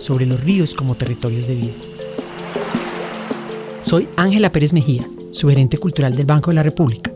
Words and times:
sobre 0.00 0.26
los 0.26 0.42
ríos 0.42 0.74
como 0.74 0.94
territorios 0.94 1.46
de 1.46 1.54
vida. 1.54 1.72
Soy 3.84 4.08
Ángela 4.16 4.50
Pérez 4.50 4.72
Mejía, 4.72 5.04
su 5.32 5.48
gerente 5.48 5.78
cultural 5.78 6.14
del 6.14 6.26
Banco 6.26 6.50
de 6.50 6.56
la 6.56 6.62
República, 6.62 7.12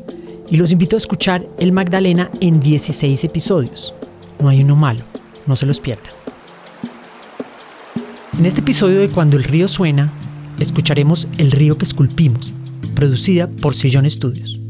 y 0.50 0.56
los 0.56 0.70
invito 0.70 0.96
a 0.96 0.98
escuchar 0.98 1.46
El 1.58 1.72
Magdalena 1.72 2.30
en 2.40 2.60
16 2.60 3.24
episodios. 3.24 3.94
No 4.40 4.48
hay 4.48 4.62
uno 4.62 4.76
malo, 4.76 5.00
no 5.46 5.56
se 5.56 5.66
los 5.66 5.80
pierdan. 5.80 6.10
En 8.38 8.46
este 8.46 8.60
episodio 8.60 9.00
de 9.00 9.08
Cuando 9.08 9.36
el 9.36 9.44
río 9.44 9.68
suena, 9.68 10.12
escucharemos 10.58 11.28
El 11.38 11.50
río 11.50 11.78
que 11.78 11.84
esculpimos, 11.84 12.52
producida 12.94 13.46
por 13.46 13.74
Sillón 13.74 14.06
Estudios. 14.06 14.60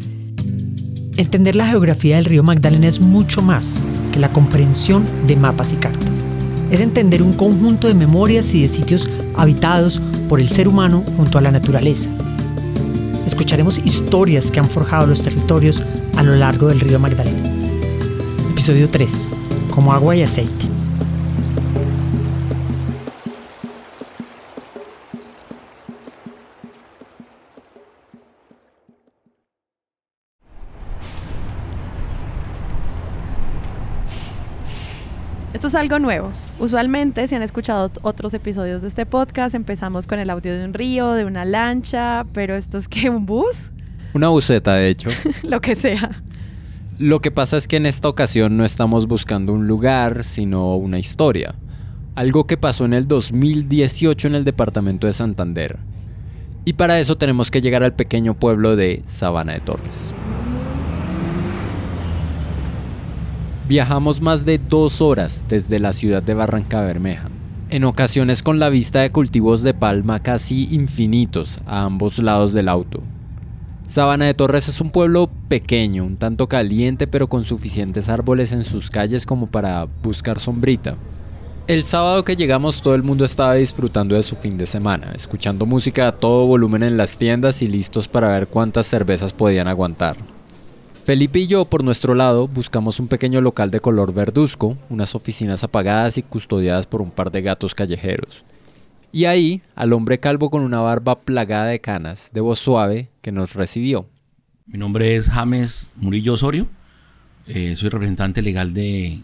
Entender 1.17 1.55
la 1.55 1.69
geografía 1.69 2.17
del 2.17 2.25
río 2.25 2.43
Magdalena 2.43 2.89
es 2.89 3.01
mucho 3.01 3.41
más 3.41 3.85
que 4.13 4.19
la 4.19 4.33
comprensión 4.33 5.05
de 5.27 5.37
mapas 5.37 5.73
y 5.73 5.77
cartas. 5.77 6.24
Es 6.75 6.81
entender 6.81 7.23
un 7.23 7.35
conjunto 7.35 7.87
de 7.87 7.95
memorias 7.95 8.53
y 8.53 8.63
de 8.63 8.69
sitios 8.69 9.09
habitados 9.37 10.03
por 10.29 10.41
el 10.41 10.49
ser 10.49 10.67
humano 10.67 11.05
junto 11.17 11.39
a 11.39 11.41
la 11.41 11.53
naturaleza. 11.53 12.11
Escucharemos 13.25 13.79
historias 13.85 14.51
que 14.51 14.59
han 14.59 14.69
forjado 14.69 15.07
los 15.07 15.23
territorios 15.23 15.81
a 16.17 16.25
lo 16.25 16.35
largo 16.35 16.67
del 16.67 16.81
río 16.81 16.99
Magdalena. 16.99 17.49
Episodio 18.51 18.91
3. 18.91 19.09
Como 19.73 19.93
agua 19.93 20.17
y 20.17 20.23
aceite. 20.23 20.65
Esto 35.55 35.69
es 35.69 35.77
algo 35.77 36.01
nuevo. 36.01 36.33
Usualmente, 36.59 37.29
si 37.29 37.37
han 37.37 37.43
escuchado 37.43 37.89
otros 38.03 38.35
episodios 38.35 38.83
de 38.83 38.89
este 38.89 39.07
podcast, 39.07 39.55
empezamos 39.55 40.09
con 40.09 40.19
el 40.19 40.29
audio 40.29 40.53
de 40.53 40.65
un 40.65 40.75
río, 40.75 41.13
de 41.13 41.25
una 41.25 41.45
lancha, 41.45 42.27
pero 42.33 42.57
esto 42.57 42.77
es 42.77 42.89
que 42.89 43.09
un 43.09 43.25
bus, 43.25 43.71
Una 44.15 44.29
buceta, 44.29 44.75
de 44.75 44.89
hecho. 44.89 45.11
lo 45.45 45.61
que 45.61 45.77
sea. 45.77 46.23
Lo 46.99 47.21
que 47.21 47.31
pasa 47.31 47.57
es 47.57 47.69
que 47.69 47.77
en 47.77 47.87
esta 47.87 48.09
ocasión 48.09 48.57
no 48.57 48.65
estamos 48.65 49.07
buscando 49.07 49.53
un 49.53 49.69
lugar, 49.69 50.25
sino 50.25 50.75
una 50.75 50.99
historia. 50.99 51.55
Algo 52.17 52.49
que 52.49 52.57
pasó 52.57 52.85
en 52.85 52.93
el 52.93 53.07
2018 53.07 54.27
en 54.27 54.35
el 54.35 54.45
departamento 54.45 55.07
de 55.07 55.13
Santander. 55.13 55.79
Y 56.65 56.73
para 56.73 56.99
eso 56.99 57.17
tenemos 57.17 57.53
que 57.53 57.61
llegar 57.61 57.85
al 57.85 57.95
pequeño 57.95 58.35
pueblo 58.35 58.75
de 58.75 59.05
Sabana 59.07 59.53
de 59.53 59.61
Torres. 59.61 60.14
Viajamos 63.67 64.21
más 64.21 64.45
de 64.45 64.59
dos 64.59 65.01
horas 65.01 65.43
desde 65.49 65.79
la 65.79 65.95
ciudad 65.95 66.23
de 66.23 66.35
Barranca 66.35 66.83
Bermeja, 66.83 67.31
en 67.71 67.85
ocasiones 67.85 68.43
con 68.43 68.59
la 68.59 68.69
vista 68.69 69.01
de 69.01 69.09
cultivos 69.09 69.63
de 69.63 69.73
palma 69.73 70.21
casi 70.21 70.69
infinitos 70.71 71.61
a 71.65 71.85
ambos 71.85 72.19
lados 72.19 72.53
del 72.53 72.69
auto. 72.69 73.01
Sabana 73.89 74.27
de 74.27 74.35
Torres 74.35 74.69
es 74.69 74.83
un 74.83 74.91
pueblo 74.91 75.31
pequeño, 75.49 76.05
un 76.05 76.19
tanto 76.19 76.47
caliente, 76.47 77.07
pero 77.07 77.27
con 77.27 77.47
suficientes 77.47 78.11
árboles 78.11 78.53
en 78.53 78.65
sus 78.65 78.91
calles 78.91 79.25
como 79.25 79.47
para 79.47 79.87
buscar 80.03 80.41
sombrita. 80.41 80.95
El 81.67 81.85
sábado 81.85 82.23
que 82.23 82.37
llegamos 82.37 82.83
todo 82.83 82.95
el 82.95 83.03
mundo 83.03 83.25
estaba 83.25 83.55
disfrutando 83.55 84.15
de 84.15 84.23
su 84.23 84.37
fin 84.37 84.59
de 84.59 84.67
semana, 84.67 85.13
escuchando 85.15 85.65
música 85.65 86.09
a 86.09 86.13
todo 86.13 86.47
volumen 86.47 86.83
en 86.83 86.99
las 86.99 87.17
tiendas 87.17 87.63
y 87.63 87.69
listos 87.69 88.09
para 88.09 88.29
ver 88.29 88.47
cuántas 88.47 88.87
cervezas 88.87 89.33
podían 89.33 89.69
aguantar. 89.69 90.17
Felipe 91.05 91.41
y 91.41 91.47
yo, 91.47 91.67
por 91.67 91.85
nuestro 91.85 92.15
lado, 92.15 92.49
buscamos 92.49 92.99
un 92.99 93.09
pequeño 93.09 93.43
local 93.43 93.71
de 93.71 93.81
color 93.81 94.15
verduzco, 94.15 94.79
unas 94.89 95.15
oficinas 95.15 95.63
apagadas 95.63 96.17
y 96.17 96.23
custodiadas 96.23 96.87
por 96.87 97.03
un 97.03 97.11
par 97.11 97.31
de 97.31 97.43
gatos 97.43 97.75
callejeros. 97.75 98.43
Y 99.13 99.27
ahí, 99.27 99.61
al 99.75 99.93
hombre 99.93 100.19
calvo 100.19 100.49
con 100.49 100.63
una 100.63 100.81
barba 100.81 101.21
plagada 101.21 101.67
de 101.67 101.81
canas, 101.81 102.31
de 102.33 102.41
voz 102.41 102.59
suave, 102.59 103.11
que 103.21 103.33
nos 103.33 103.55
recibió. 103.55 104.07
Mi 104.67 104.79
nombre 104.79 105.15
es 105.15 105.29
James 105.29 105.89
Murillo 105.97 106.33
Osorio. 106.33 106.69
Eh, 107.47 107.77
soy 107.77 107.91
representante 107.91 108.41
legal 108.41 108.73
de 108.73 109.21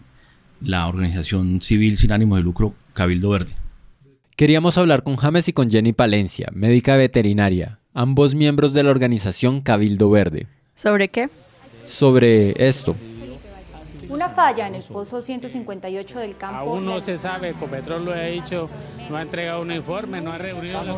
la 0.61 0.87
organización 0.87 1.63
civil 1.63 1.97
sin 1.97 2.11
ánimo 2.11 2.35
de 2.35 2.43
lucro 2.43 2.75
Cabildo 2.93 3.31
Verde. 3.31 3.55
Queríamos 4.35 4.77
hablar 4.77 5.01
con 5.01 5.15
James 5.15 5.47
y 5.47 5.53
con 5.53 5.71
Jenny 5.71 5.93
Palencia, 5.93 6.47
médica 6.53 6.95
veterinaria, 6.95 7.79
ambos 7.95 8.35
miembros 8.35 8.73
de 8.75 8.83
la 8.83 8.91
organización 8.91 9.61
Cabildo 9.61 10.11
Verde, 10.11 10.45
¿Sobre 10.81 11.09
qué? 11.09 11.29
Sobre 11.91 12.53
esto. 12.57 12.95
Una 14.09 14.29
falla 14.29 14.67
en 14.67 14.75
el 14.75 14.83
pozo 14.83 15.21
158 15.21 16.19
del 16.19 16.35
campo. 16.35 16.57
Aún 16.57 16.85
no 16.85 16.99
se 16.99 17.17
sabe, 17.17 17.49
Ecopetrol 17.49 18.03
lo 18.03 18.11
ha 18.11 18.23
dicho, 18.23 18.69
no 19.09 19.15
ha 19.15 19.21
entregado 19.21 19.61
un 19.61 19.71
informe, 19.71 20.19
no 20.19 20.33
ha 20.33 20.37
reunido 20.37 20.79
a 20.79 20.83
la 20.83 20.95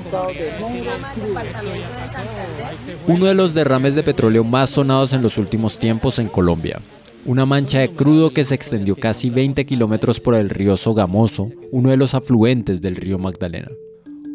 Uno 3.08 3.26
de 3.26 3.34
los 3.36 3.54
derrames 3.54 3.94
de 3.96 4.04
petróleo 4.04 4.44
más 4.44 4.72
sonados 4.72 5.14
en 5.14 5.22
los 5.22 5.38
últimos 5.38 5.78
tiempos 5.78 6.18
en 6.18 6.28
Colombia. 6.28 6.80
Una 7.25 7.46
mancha 7.46 7.80
de 7.80 7.90
crudo 7.90 8.31
que 8.31 8.46
se 8.46 8.56
extendió 8.56 8.96
casi 8.96 9.30
20 9.30 9.66
kilómetros 9.66 10.20
por 10.20 10.36
el 10.36 10.50
río 10.50 10.75
Sogamoso, 10.75 11.50
uno 11.72 11.92
de 11.92 11.98
los 11.98 12.16
afluentes 12.16 12.81
del 12.81 12.96
río 12.96 13.20
Magdalena. 13.20 13.68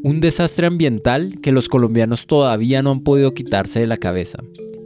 Un 0.04 0.20
desastre 0.20 0.69
ambiental 0.69 1.41
que 1.42 1.50
los 1.50 1.69
colombianos 1.69 2.26
todavía 2.26 2.82
no 2.82 2.92
han 2.92 3.00
podido 3.00 3.34
quitarse 3.34 3.81
de 3.81 3.88
la 3.88 3.97
cabeza 3.97 4.38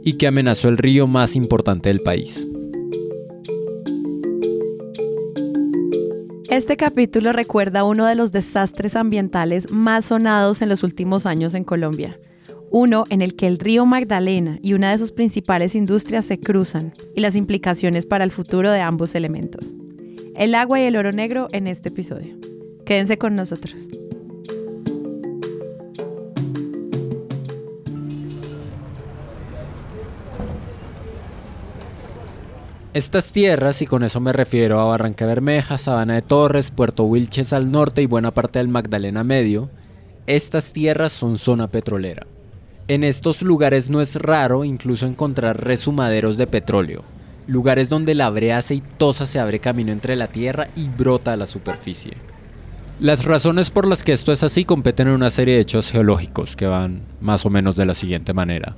y 0.03 0.17
que 0.17 0.25
amenazó 0.25 0.69
el 0.69 0.77
río 0.77 1.05
más 1.05 1.35
importante 1.35 1.89
del 1.89 1.99
país. 1.99 2.47
Este 6.49 6.77
capítulo 6.77 7.31
recuerda 7.31 7.83
uno 7.83 8.05
de 8.05 8.15
los 8.15 8.31
desastres 8.31 8.95
ambientales 8.95 9.71
más 9.71 10.05
sonados 10.05 10.63
en 10.63 10.69
los 10.69 10.83
últimos 10.83 11.27
años 11.27 11.53
en 11.53 11.63
Colombia. 11.63 12.19
Uno 12.71 13.03
en 13.11 13.21
el 13.21 13.35
que 13.35 13.45
el 13.45 13.59
río 13.59 13.85
Magdalena 13.85 14.57
y 14.63 14.73
una 14.73 14.91
de 14.91 14.97
sus 14.97 15.11
principales 15.11 15.75
industrias 15.75 16.25
se 16.25 16.39
cruzan 16.39 16.91
y 17.15 17.21
las 17.21 17.35
implicaciones 17.35 18.07
para 18.07 18.23
el 18.23 18.31
futuro 18.31 18.71
de 18.71 18.81
ambos 18.81 19.13
elementos. 19.13 19.73
El 20.35 20.55
agua 20.55 20.79
y 20.79 20.85
el 20.85 20.95
oro 20.95 21.11
negro 21.11 21.47
en 21.51 21.67
este 21.67 21.89
episodio. 21.89 22.35
Quédense 22.83 23.17
con 23.17 23.35
nosotros. 23.35 23.75
Estas 32.93 33.31
tierras, 33.31 33.81
y 33.81 33.87
con 33.87 34.03
eso 34.03 34.19
me 34.19 34.33
refiero 34.33 34.79
a 34.79 34.85
Barranca 34.85 35.25
Bermeja, 35.25 35.79
Sabana 35.79 36.13
de 36.13 36.21
Torres, 36.21 36.69
Puerto 36.69 37.05
Wilches 37.05 37.51
al 37.51 37.71
norte 37.71 38.03
y 38.03 38.05
buena 38.05 38.29
parte 38.29 38.59
del 38.59 38.67
Magdalena 38.67 39.23
Medio, 39.23 39.71
estas 40.27 40.73
tierras 40.73 41.11
son 41.11 41.39
zona 41.39 41.67
petrolera. 41.69 42.27
En 42.87 43.03
estos 43.03 43.41
lugares 43.41 43.89
no 43.89 43.99
es 43.99 44.15
raro 44.15 44.63
incluso 44.63 45.07
encontrar 45.07 45.65
resumaderos 45.65 46.37
de 46.37 46.45
petróleo, 46.45 47.03
lugares 47.47 47.89
donde 47.89 48.13
la 48.13 48.29
brea 48.29 48.59
aceitosa 48.59 49.25
se 49.25 49.39
abre 49.39 49.57
camino 49.57 49.91
entre 49.91 50.15
la 50.15 50.27
tierra 50.27 50.67
y 50.75 50.87
brota 50.87 51.33
a 51.33 51.37
la 51.37 51.47
superficie. 51.47 52.13
Las 52.99 53.25
razones 53.25 53.71
por 53.71 53.87
las 53.87 54.03
que 54.03 54.13
esto 54.13 54.31
es 54.31 54.43
así 54.43 54.65
competen 54.65 55.07
en 55.07 55.15
una 55.15 55.31
serie 55.31 55.55
de 55.55 55.61
hechos 55.61 55.89
geológicos 55.89 56.55
que 56.55 56.67
van 56.67 57.01
más 57.21 57.43
o 57.43 57.49
menos 57.49 57.75
de 57.75 57.85
la 57.85 57.95
siguiente 57.95 58.33
manera. 58.33 58.75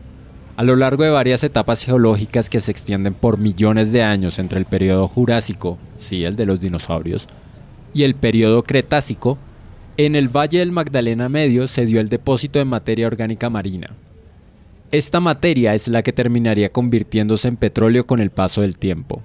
A 0.58 0.64
lo 0.64 0.78
largo 0.78 1.04
de 1.04 1.10
varias 1.10 1.44
etapas 1.44 1.84
geológicas 1.84 2.50
que 2.50 2.62
se 2.62 2.72
extienden 2.72 3.14
por 3.14 3.38
millones 3.38 3.92
de 3.92 4.04
años 4.04 4.40
entre 4.40 4.58
el 4.58 4.66
periodo 4.66 5.06
Jurásico, 5.10 5.78
sí, 5.98 6.24
el 6.24 6.38
de 6.38 6.46
los 6.46 6.62
dinosaurios, 6.62 7.28
y 7.94 8.04
el 8.04 8.16
periodo 8.16 8.64
Cretácico, 8.64 9.38
en 9.98 10.16
el 10.16 10.30
Valle 10.30 10.60
del 10.60 10.72
Magdalena 10.72 11.28
Medio 11.28 11.68
se 11.68 11.86
dio 11.86 12.00
el 12.00 12.08
depósito 12.08 12.60
de 12.60 12.66
materia 12.66 13.08
orgánica 13.08 13.50
marina. 13.50 13.92
Esta 14.92 15.20
materia 15.20 15.76
es 15.76 15.90
la 15.90 16.04
que 16.04 16.14
terminaría 16.14 16.72
convirtiéndose 16.72 17.50
en 17.50 17.58
petróleo 17.58 18.08
con 18.08 18.22
el 18.22 18.30
paso 18.30 18.62
del 18.62 18.78
tiempo, 18.78 19.22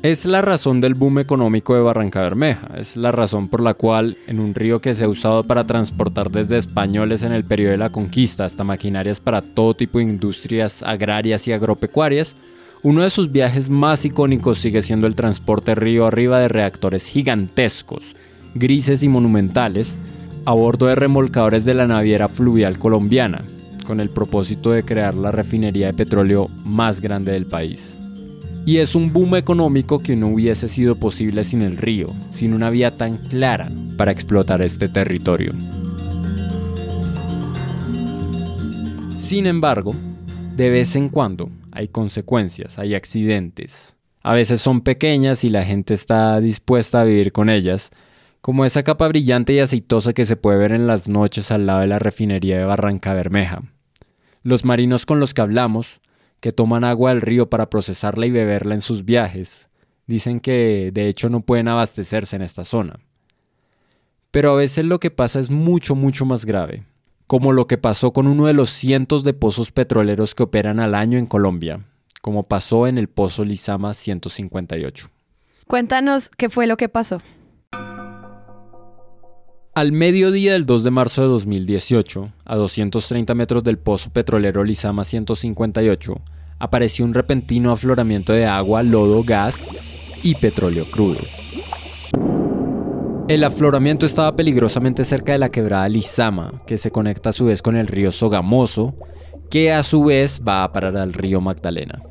Es 0.00 0.26
la 0.26 0.42
razón 0.42 0.80
del 0.80 0.94
boom 0.94 1.18
económico 1.18 1.74
de 1.74 1.82
Barranca 1.82 2.20
Bermeja, 2.20 2.68
es 2.76 2.96
la 2.96 3.10
razón 3.10 3.48
por 3.48 3.60
la 3.60 3.74
cual 3.74 4.16
en 4.28 4.38
un 4.38 4.54
río 4.54 4.80
que 4.80 4.94
se 4.94 5.02
ha 5.02 5.08
usado 5.08 5.42
para 5.42 5.64
transportar 5.64 6.30
desde 6.30 6.56
españoles 6.56 7.24
en 7.24 7.32
el 7.32 7.42
periodo 7.42 7.72
de 7.72 7.78
la 7.78 7.90
conquista 7.90 8.44
hasta 8.44 8.62
maquinarias 8.62 9.18
para 9.18 9.42
todo 9.42 9.74
tipo 9.74 9.98
de 9.98 10.04
industrias 10.04 10.84
agrarias 10.84 11.48
y 11.48 11.52
agropecuarias, 11.52 12.36
uno 12.84 13.02
de 13.02 13.10
sus 13.10 13.32
viajes 13.32 13.70
más 13.70 14.04
icónicos 14.04 14.58
sigue 14.58 14.82
siendo 14.82 15.08
el 15.08 15.16
transporte 15.16 15.74
río 15.74 16.06
arriba 16.06 16.38
de 16.38 16.46
reactores 16.46 17.08
gigantescos, 17.08 18.14
grises 18.54 19.02
y 19.02 19.08
monumentales, 19.08 19.96
a 20.44 20.52
bordo 20.52 20.86
de 20.86 20.94
remolcadores 20.94 21.64
de 21.64 21.74
la 21.74 21.88
naviera 21.88 22.28
fluvial 22.28 22.78
colombiana, 22.78 23.42
con 23.84 23.98
el 23.98 24.10
propósito 24.10 24.70
de 24.70 24.84
crear 24.84 25.14
la 25.14 25.32
refinería 25.32 25.88
de 25.88 25.94
petróleo 25.94 26.46
más 26.64 27.00
grande 27.00 27.32
del 27.32 27.46
país. 27.46 27.97
Y 28.68 28.80
es 28.80 28.94
un 28.94 29.14
boom 29.14 29.36
económico 29.36 29.98
que 29.98 30.14
no 30.14 30.26
hubiese 30.26 30.68
sido 30.68 30.96
posible 30.96 31.42
sin 31.42 31.62
el 31.62 31.78
río, 31.78 32.08
sin 32.32 32.52
una 32.52 32.68
vía 32.68 32.94
tan 32.94 33.14
clara 33.14 33.70
para 33.96 34.12
explotar 34.12 34.60
este 34.60 34.90
territorio. 34.90 35.52
Sin 39.20 39.46
embargo, 39.46 39.94
de 40.54 40.68
vez 40.68 40.96
en 40.96 41.08
cuando 41.08 41.48
hay 41.72 41.88
consecuencias, 41.88 42.78
hay 42.78 42.94
accidentes. 42.94 43.96
A 44.22 44.34
veces 44.34 44.60
son 44.60 44.82
pequeñas 44.82 45.44
y 45.44 45.48
la 45.48 45.64
gente 45.64 45.94
está 45.94 46.38
dispuesta 46.38 47.00
a 47.00 47.04
vivir 47.04 47.32
con 47.32 47.48
ellas, 47.48 47.88
como 48.42 48.66
esa 48.66 48.82
capa 48.82 49.08
brillante 49.08 49.54
y 49.54 49.60
aceitosa 49.60 50.12
que 50.12 50.26
se 50.26 50.36
puede 50.36 50.58
ver 50.58 50.72
en 50.72 50.86
las 50.86 51.08
noches 51.08 51.50
al 51.50 51.64
lado 51.64 51.80
de 51.80 51.86
la 51.86 52.00
refinería 52.00 52.58
de 52.58 52.64
Barranca 52.64 53.14
Bermeja. 53.14 53.62
Los 54.42 54.66
marinos 54.66 55.06
con 55.06 55.20
los 55.20 55.32
que 55.32 55.40
hablamos 55.40 56.02
que 56.40 56.52
toman 56.52 56.84
agua 56.84 57.10
del 57.10 57.20
río 57.20 57.50
para 57.50 57.70
procesarla 57.70 58.26
y 58.26 58.30
beberla 58.30 58.74
en 58.74 58.80
sus 58.80 59.04
viajes. 59.04 59.68
Dicen 60.06 60.40
que 60.40 60.90
de 60.92 61.08
hecho 61.08 61.28
no 61.28 61.40
pueden 61.40 61.68
abastecerse 61.68 62.36
en 62.36 62.42
esta 62.42 62.64
zona. 62.64 63.00
Pero 64.30 64.52
a 64.52 64.56
veces 64.56 64.84
lo 64.84 65.00
que 65.00 65.10
pasa 65.10 65.40
es 65.40 65.50
mucho, 65.50 65.94
mucho 65.94 66.24
más 66.24 66.44
grave, 66.44 66.84
como 67.26 67.52
lo 67.52 67.66
que 67.66 67.78
pasó 67.78 68.12
con 68.12 68.26
uno 68.26 68.46
de 68.46 68.54
los 68.54 68.70
cientos 68.70 69.24
de 69.24 69.34
pozos 69.34 69.72
petroleros 69.72 70.34
que 70.34 70.42
operan 70.42 70.80
al 70.80 70.94
año 70.94 71.18
en 71.18 71.26
Colombia, 71.26 71.84
como 72.20 72.42
pasó 72.42 72.86
en 72.86 72.98
el 72.98 73.08
pozo 73.08 73.44
Lizama 73.44 73.94
158. 73.94 75.10
Cuéntanos 75.66 76.30
qué 76.30 76.48
fue 76.50 76.66
lo 76.66 76.76
que 76.76 76.88
pasó. 76.88 77.20
Al 79.78 79.92
mediodía 79.92 80.54
del 80.54 80.66
2 80.66 80.82
de 80.82 80.90
marzo 80.90 81.22
de 81.22 81.28
2018, 81.28 82.32
a 82.44 82.56
230 82.56 83.32
metros 83.34 83.62
del 83.62 83.78
pozo 83.78 84.10
petrolero 84.10 84.64
Lizama 84.64 85.04
158, 85.04 86.20
apareció 86.58 87.04
un 87.04 87.14
repentino 87.14 87.70
afloramiento 87.70 88.32
de 88.32 88.44
agua, 88.44 88.82
lodo, 88.82 89.22
gas 89.22 89.64
y 90.24 90.34
petróleo 90.34 90.84
crudo. 90.90 91.20
El 93.28 93.44
afloramiento 93.44 94.04
estaba 94.04 94.34
peligrosamente 94.34 95.04
cerca 95.04 95.30
de 95.30 95.38
la 95.38 95.50
quebrada 95.50 95.88
Lizama, 95.88 96.60
que 96.66 96.76
se 96.76 96.90
conecta 96.90 97.30
a 97.30 97.32
su 97.32 97.44
vez 97.44 97.62
con 97.62 97.76
el 97.76 97.86
río 97.86 98.10
Sogamoso, 98.10 98.96
que 99.48 99.70
a 99.70 99.84
su 99.84 100.02
vez 100.02 100.42
va 100.44 100.64
a 100.64 100.72
parar 100.72 100.96
al 100.96 101.12
río 101.12 101.40
Magdalena. 101.40 102.02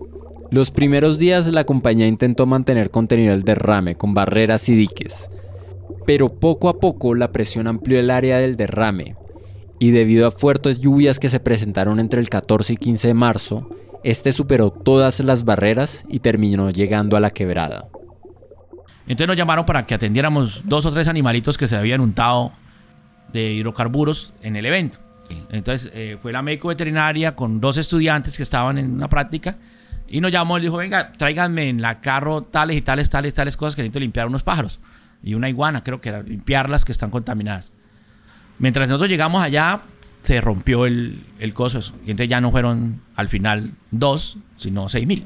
Los 0.52 0.72
primeros 0.72 1.20
días 1.20 1.46
la 1.48 1.66
compañía 1.66 2.08
intentó 2.08 2.46
mantener 2.46 2.92
contenido 2.92 3.34
el 3.34 3.44
derrame 3.44 3.96
con 3.96 4.14
barreras 4.14 4.70
y 4.70 4.76
diques, 4.76 5.30
pero 6.08 6.30
poco 6.30 6.70
a 6.70 6.80
poco 6.80 7.16
la 7.16 7.34
presión 7.34 7.68
amplió 7.68 8.00
el 8.00 8.10
área 8.10 8.38
del 8.38 8.56
derrame, 8.56 9.18
y 9.78 9.92
debido 9.92 10.26
a 10.26 10.32
fuertes 10.32 10.80
lluvias 10.80 11.20
que 11.20 11.28
se 11.28 11.42
presentaron 11.42 12.00
entre 12.00 12.22
el 12.22 12.30
14 12.30 12.74
y 12.74 12.78
15 12.78 13.10
de 13.10 13.14
marzo, 13.14 13.70
este 14.06 14.32
superó 14.32 14.72
todas 14.72 15.20
las 15.20 15.44
barreras 15.44 16.06
y 16.08 16.20
terminó 16.20 16.70
llegando 16.70 17.18
a 17.18 17.20
la 17.20 17.32
quebrada. 17.32 17.90
Entonces 19.02 19.28
nos 19.28 19.36
llamaron 19.36 19.66
para 19.66 19.86
que 19.86 19.96
atendiéramos 19.96 20.62
dos 20.64 20.86
o 20.86 20.94
tres 20.94 21.10
animalitos 21.10 21.58
que 21.58 21.68
se 21.68 21.76
habían 21.76 22.00
untado 22.00 22.54
de 23.34 23.52
hidrocarburos 23.52 24.32
en 24.42 24.56
el 24.56 24.66
evento. 24.66 25.00
Entonces 25.52 25.92
eh, 25.94 26.18
fue 26.22 26.32
la 26.32 26.42
médico 26.42 26.70
veterinaria 26.70 27.36
con 27.36 27.60
dos 27.60 27.76
estudiantes 27.76 28.38
que 28.38 28.44
estaban 28.44 28.78
en 28.78 28.94
una 28.94 29.10
práctica 29.10 29.58
y 30.08 30.22
nos 30.22 30.32
llamó 30.32 30.58
y 30.58 30.62
dijo, 30.62 30.78
venga, 30.78 31.12
tráiganme 31.12 31.68
en 31.68 31.82
la 31.82 32.00
carro 32.00 32.44
tales 32.44 32.78
y 32.78 32.82
tales, 32.82 33.10
tales, 33.10 33.34
tales 33.34 33.58
cosas 33.58 33.76
que 33.76 33.82
necesito 33.82 34.00
limpiar 34.00 34.28
unos 34.28 34.44
pájaros 34.44 34.80
y 35.24 35.34
una 35.34 35.50
iguana, 35.50 35.84
creo 35.84 36.02
que 36.02 36.10
era, 36.10 36.22
limpiarlas 36.22 36.86
que 36.86 36.92
están 36.92 37.10
contaminadas. 37.10 37.72
Mientras 38.60 38.88
nosotros 38.88 39.10
llegamos 39.10 39.42
allá, 39.42 39.82
se 40.24 40.42
rompió 40.42 40.86
el, 40.86 41.24
el 41.40 41.54
coso. 41.54 41.80
Y 42.06 42.12
entonces 42.12 42.30
ya 42.30 42.42
no 42.42 42.52
fueron 42.52 43.02
al 43.16 43.30
final 43.30 43.74
dos, 43.92 44.38
sino 44.58 44.90
seis 44.90 45.08
mil. 45.08 45.26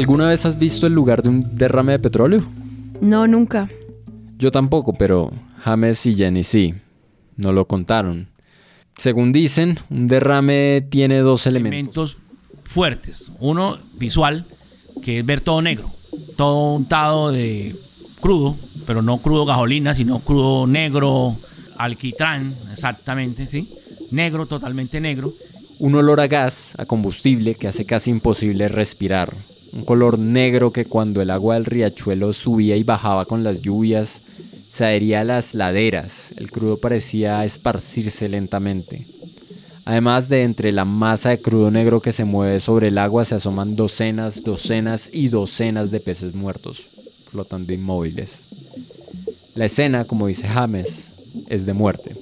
¿Alguna 0.00 0.28
vez 0.28 0.46
has 0.46 0.58
visto 0.58 0.86
el 0.86 0.94
lugar 0.94 1.22
de 1.22 1.28
un 1.28 1.58
derrame 1.58 1.92
de 1.92 1.98
petróleo? 1.98 2.40
No, 3.02 3.26
nunca. 3.26 3.68
Yo 4.38 4.50
tampoco, 4.50 4.94
pero 4.94 5.30
James 5.58 6.06
y 6.06 6.14
Jenny 6.14 6.42
sí. 6.42 6.74
No 7.36 7.52
lo 7.52 7.66
contaron. 7.66 8.30
Según 8.96 9.30
dicen, 9.30 9.78
un 9.90 10.06
derrame 10.06 10.86
tiene 10.88 11.18
dos 11.18 11.46
elementos. 11.46 12.12
elementos 12.12 12.16
fuertes. 12.64 13.30
Uno 13.40 13.76
visual, 13.98 14.46
que 15.02 15.18
es 15.18 15.26
ver 15.26 15.42
todo 15.42 15.60
negro, 15.60 15.90
todo 16.34 16.76
untado 16.76 17.30
de 17.30 17.76
crudo, 18.22 18.56
pero 18.86 19.02
no 19.02 19.18
crudo 19.18 19.44
gasolina, 19.44 19.94
sino 19.94 20.20
crudo 20.20 20.66
negro, 20.66 21.36
alquitrán, 21.76 22.54
exactamente, 22.72 23.44
¿sí? 23.44 23.68
Negro, 24.12 24.46
totalmente 24.46 24.98
negro. 24.98 25.30
Un 25.78 25.94
olor 25.94 26.22
a 26.22 26.26
gas, 26.26 26.72
a 26.78 26.86
combustible, 26.86 27.54
que 27.54 27.68
hace 27.68 27.84
casi 27.84 28.08
imposible 28.10 28.66
respirar 28.68 29.30
un 29.72 29.84
color 29.84 30.18
negro 30.18 30.72
que 30.72 30.84
cuando 30.84 31.22
el 31.22 31.30
agua 31.30 31.54
del 31.54 31.64
riachuelo 31.64 32.32
subía 32.32 32.76
y 32.76 32.82
bajaba 32.82 33.26
con 33.26 33.44
las 33.44 33.60
lluvias, 33.62 34.20
se 34.72 34.84
adhería 34.84 35.20
a 35.20 35.24
las 35.24 35.54
laderas, 35.54 36.32
el 36.36 36.50
crudo 36.50 36.76
parecía 36.76 37.44
esparcirse 37.44 38.28
lentamente. 38.28 39.06
Además 39.84 40.28
de 40.28 40.42
entre 40.44 40.72
la 40.72 40.84
masa 40.84 41.30
de 41.30 41.40
crudo 41.40 41.70
negro 41.70 42.00
que 42.00 42.12
se 42.12 42.24
mueve 42.24 42.60
sobre 42.60 42.88
el 42.88 42.98
agua 42.98 43.24
se 43.24 43.34
asoman 43.34 43.76
docenas, 43.76 44.42
docenas 44.44 45.08
y 45.12 45.28
docenas 45.28 45.90
de 45.90 46.00
peces 46.00 46.34
muertos, 46.34 46.82
flotando 47.30 47.72
inmóviles. 47.72 48.42
La 49.54 49.64
escena, 49.64 50.04
como 50.04 50.28
dice 50.28 50.46
James, 50.46 51.06
es 51.48 51.66
de 51.66 51.72
muerte. 51.72 52.19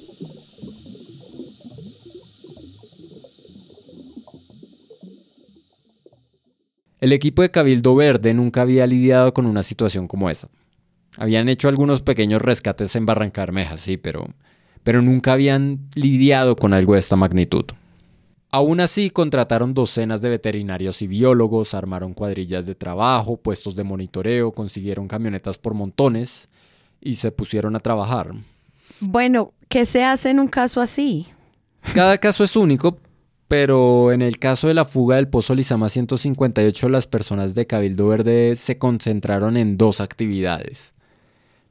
El 7.01 7.13
equipo 7.13 7.41
de 7.41 7.51
Cabildo 7.51 7.95
Verde 7.95 8.33
nunca 8.33 8.61
había 8.61 8.85
lidiado 8.85 9.33
con 9.33 9.45
una 9.45 9.63
situación 9.63 10.07
como 10.07 10.29
esa. 10.29 10.49
Habían 11.17 11.47
hecho 11.47 11.69
algunos 11.69 12.01
pequeños 12.01 12.41
rescates 12.41 12.95
en 12.95 13.05
Barrancarmeja, 13.05 13.77
sí, 13.77 13.97
pero, 13.97 14.27
pero 14.83 15.01
nunca 15.01 15.33
habían 15.33 15.87
lidiado 15.95 16.55
con 16.55 16.73
algo 16.73 16.93
de 16.93 16.99
esta 16.99 17.15
magnitud. 17.15 17.65
Aún 18.51 18.79
así, 18.79 19.11
contrataron 19.11 19.73
docenas 19.73 20.21
de 20.21 20.29
veterinarios 20.29 21.01
y 21.01 21.07
biólogos, 21.07 21.73
armaron 21.73 22.13
cuadrillas 22.13 22.65
de 22.65 22.73
trabajo, 22.73 23.37
puestos 23.37 23.75
de 23.75 23.83
monitoreo, 23.83 24.51
consiguieron 24.51 25.07
camionetas 25.07 25.57
por 25.57 25.75
montones 25.75 26.49
y 26.99 27.15
se 27.15 27.31
pusieron 27.31 27.75
a 27.75 27.79
trabajar. 27.79 28.31
Bueno, 28.99 29.53
¿qué 29.69 29.85
se 29.85 30.03
hace 30.03 30.31
en 30.31 30.39
un 30.39 30.47
caso 30.47 30.81
así? 30.81 31.27
Cada 31.93 32.17
caso 32.17 32.43
es 32.43 32.55
único, 32.55 32.97
pero 33.49 34.11
en 34.11 34.21
el 34.21 34.37
caso 34.37 34.67
de 34.67 34.75
la 34.75 34.85
fuga 34.85 35.15
del 35.15 35.27
Pozo 35.27 35.55
Lizama 35.55 35.89
158, 35.89 36.87
las 36.87 37.07
personas 37.07 37.55
de 37.55 37.65
Cabildo 37.65 38.07
Verde 38.07 38.55
se 38.55 38.77
concentraron 38.77 39.57
en 39.57 39.75
dos 39.75 40.01
actividades. 40.01 40.93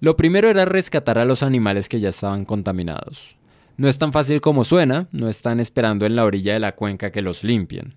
Lo 0.00 0.16
primero 0.16 0.50
era 0.50 0.64
rescatar 0.64 1.18
a 1.18 1.24
los 1.24 1.44
animales 1.44 1.88
que 1.88 2.00
ya 2.00 2.08
estaban 2.08 2.44
contaminados. 2.44 3.36
No 3.76 3.88
es 3.88 3.96
tan 3.96 4.12
fácil 4.12 4.40
como 4.40 4.64
suena, 4.64 5.06
no 5.12 5.28
están 5.28 5.60
esperando 5.60 6.04
en 6.04 6.16
la 6.16 6.24
orilla 6.24 6.52
de 6.52 6.58
la 6.58 6.74
cuenca 6.74 7.12
que 7.12 7.22
los 7.22 7.44
limpien. 7.44 7.94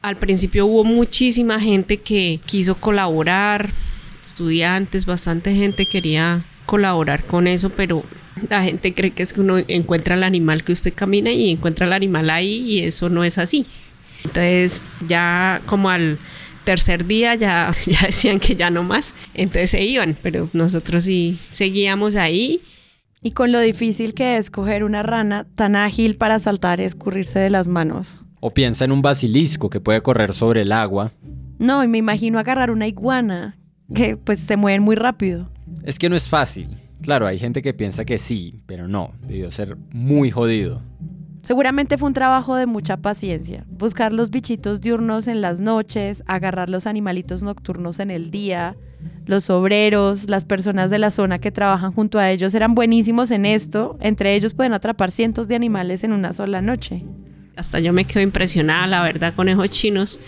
Al 0.00 0.16
principio 0.16 0.64
hubo 0.64 0.82
muchísima 0.82 1.60
gente 1.60 1.98
que 1.98 2.40
quiso 2.46 2.76
colaborar, 2.76 3.74
estudiantes, 4.24 5.04
bastante 5.04 5.54
gente 5.54 5.84
quería 5.84 6.46
colaborar 6.64 7.26
con 7.26 7.46
eso, 7.46 7.68
pero 7.68 8.04
la 8.48 8.62
gente 8.62 8.94
cree 8.94 9.12
que 9.12 9.22
es 9.22 9.32
que 9.32 9.40
uno 9.40 9.58
encuentra 9.68 10.14
el 10.14 10.22
animal 10.22 10.64
que 10.64 10.72
usted 10.72 10.92
camina 10.94 11.30
y 11.30 11.50
encuentra 11.50 11.86
el 11.86 11.92
animal 11.92 12.30
ahí 12.30 12.54
y 12.54 12.78
eso 12.80 13.08
no 13.08 13.24
es 13.24 13.38
así. 13.38 13.66
Entonces 14.24 14.82
ya 15.08 15.60
como 15.66 15.90
al 15.90 16.18
tercer 16.64 17.06
día 17.06 17.34
ya, 17.34 17.72
ya 17.86 18.06
decían 18.06 18.40
que 18.40 18.56
ya 18.56 18.70
no 18.70 18.82
más, 18.82 19.14
entonces 19.34 19.70
se 19.70 19.82
iban, 19.82 20.16
pero 20.22 20.48
nosotros 20.52 21.04
sí 21.04 21.38
seguíamos 21.50 22.16
ahí. 22.16 22.62
Y 23.24 23.32
con 23.32 23.52
lo 23.52 23.60
difícil 23.60 24.14
que 24.14 24.36
es 24.36 24.50
coger 24.50 24.82
una 24.82 25.04
rana 25.04 25.46
tan 25.54 25.76
ágil 25.76 26.16
para 26.16 26.40
saltar 26.40 26.80
y 26.80 26.84
escurrirse 26.84 27.38
de 27.38 27.50
las 27.50 27.68
manos. 27.68 28.20
O 28.40 28.50
piensa 28.50 28.84
en 28.84 28.90
un 28.90 29.00
basilisco 29.00 29.70
que 29.70 29.78
puede 29.78 30.00
correr 30.00 30.32
sobre 30.32 30.62
el 30.62 30.72
agua. 30.72 31.12
No, 31.60 31.84
y 31.84 31.88
me 31.88 31.98
imagino 31.98 32.40
agarrar 32.40 32.72
una 32.72 32.88
iguana, 32.88 33.56
que 33.94 34.16
pues 34.16 34.40
se 34.40 34.56
mueven 34.56 34.82
muy 34.82 34.96
rápido. 34.96 35.48
Es 35.84 36.00
que 36.00 36.08
no 36.08 36.16
es 36.16 36.28
fácil. 36.28 36.76
Claro, 37.02 37.26
hay 37.26 37.38
gente 37.38 37.62
que 37.62 37.74
piensa 37.74 38.04
que 38.04 38.18
sí, 38.18 38.62
pero 38.66 38.88
no, 38.88 39.12
debió 39.26 39.50
ser 39.50 39.76
muy 39.92 40.30
jodido. 40.30 40.82
Seguramente 41.42 41.98
fue 41.98 42.06
un 42.06 42.14
trabajo 42.14 42.54
de 42.54 42.66
mucha 42.66 42.98
paciencia. 42.98 43.64
Buscar 43.68 44.12
los 44.12 44.30
bichitos 44.30 44.80
diurnos 44.80 45.26
en 45.26 45.40
las 45.40 45.58
noches, 45.58 46.22
agarrar 46.26 46.68
los 46.68 46.86
animalitos 46.86 47.42
nocturnos 47.42 47.98
en 47.98 48.12
el 48.12 48.30
día. 48.30 48.76
Los 49.26 49.50
obreros, 49.50 50.28
las 50.28 50.44
personas 50.44 50.90
de 50.90 50.98
la 50.98 51.10
zona 51.10 51.40
que 51.40 51.50
trabajan 51.50 51.92
junto 51.92 52.20
a 52.20 52.30
ellos 52.30 52.54
eran 52.54 52.76
buenísimos 52.76 53.32
en 53.32 53.44
esto. 53.44 53.98
Entre 54.00 54.36
ellos 54.36 54.54
pueden 54.54 54.72
atrapar 54.72 55.10
cientos 55.10 55.48
de 55.48 55.56
animales 55.56 56.04
en 56.04 56.12
una 56.12 56.32
sola 56.32 56.62
noche. 56.62 57.04
Hasta 57.54 57.80
yo 57.80 57.92
me 57.92 58.06
quedo 58.06 58.22
impresionada, 58.22 58.86
la 58.86 59.02
verdad, 59.02 59.34
con 59.34 59.48
esos 59.48 59.68
chinos 59.68 60.18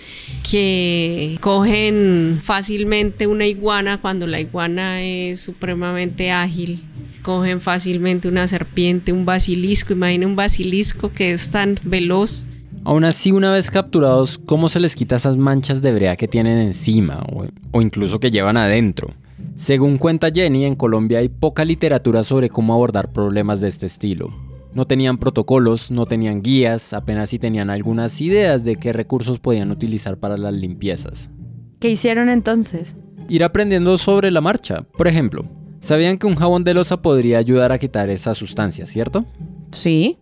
que 0.49 1.39
cogen 1.41 2.41
fácilmente 2.43 3.27
una 3.27 3.47
iguana 3.47 4.01
cuando 4.01 4.27
la 4.27 4.41
iguana 4.41 5.03
es 5.03 5.41
supremamente 5.41 6.31
ágil. 6.31 6.83
Cogen 7.23 7.63
fácilmente 7.63 8.29
una 8.29 8.47
serpiente, 8.47 9.11
un 9.13 9.25
basilisco. 9.25 9.95
Imagina 9.95 10.27
un 10.27 10.37
basilisco 10.37 11.13
que 11.13 11.33
es 11.33 11.51
tan 11.51 11.79
veloz. 11.85 12.45
Aún 12.85 13.05
así, 13.05 13.33
una 13.33 13.51
vez 13.51 13.71
capturados, 13.71 14.37
¿cómo 14.37 14.69
se 14.69 14.79
les 14.79 14.95
quita 14.95 15.17
esas 15.17 15.39
manchas 15.39 15.81
de 15.81 15.95
brea 15.95 16.17
que 16.17 16.29
tienen 16.29 16.59
encima 16.59 17.23
o, 17.33 17.47
o 17.71 17.81
incluso 17.81 18.21
que 18.21 18.31
llevan 18.31 18.59
adentro? 18.59 19.15
Según 19.57 19.97
cuenta 19.97 20.31
Jenny, 20.31 20.67
en 20.67 20.75
Colombia 20.75 21.21
hay 21.21 21.31
poca 21.31 21.65
literatura 21.65 22.23
sobre 22.23 22.51
cómo 22.51 22.75
abordar 22.75 23.13
problemas 23.13 23.63
de 23.63 23.69
este 23.69 23.87
estilo. 23.87 24.44
No 24.75 24.87
tenían 24.87 25.19
protocolos, 25.19 25.93
no 25.93 26.05
tenían 26.05 26.43
guías, 26.43 26.93
apenas 26.93 27.31
si 27.31 27.39
tenían 27.39 27.71
algunas 27.71 28.21
ideas 28.21 28.65
de 28.65 28.75
qué 28.75 28.93
recursos 28.93 29.39
podían 29.39 29.71
utilizar 29.71 30.19
para 30.19 30.37
las 30.37 30.53
limpiezas. 30.53 31.31
¿Qué 31.79 31.91
hicieron 31.91 32.29
entonces? 32.29 32.97
Ir 33.29 33.45
aprendiendo 33.45 33.97
sobre 33.99 34.33
la 34.33 34.41
marcha. 34.41 34.83
Por 34.97 35.07
ejemplo, 35.07 35.45
sabían 35.81 36.19
que 36.19 36.27
un 36.27 36.35
jabón 36.35 36.65
de 36.65 36.75
losa 36.75 37.01
podría 37.01 37.39
ayudar 37.39 37.71
a 37.71 37.79
quitar 37.79 38.11
esa 38.11 38.35
sustancia, 38.35 38.87
¿cierto? 38.87 39.25
Sí. 39.71 40.19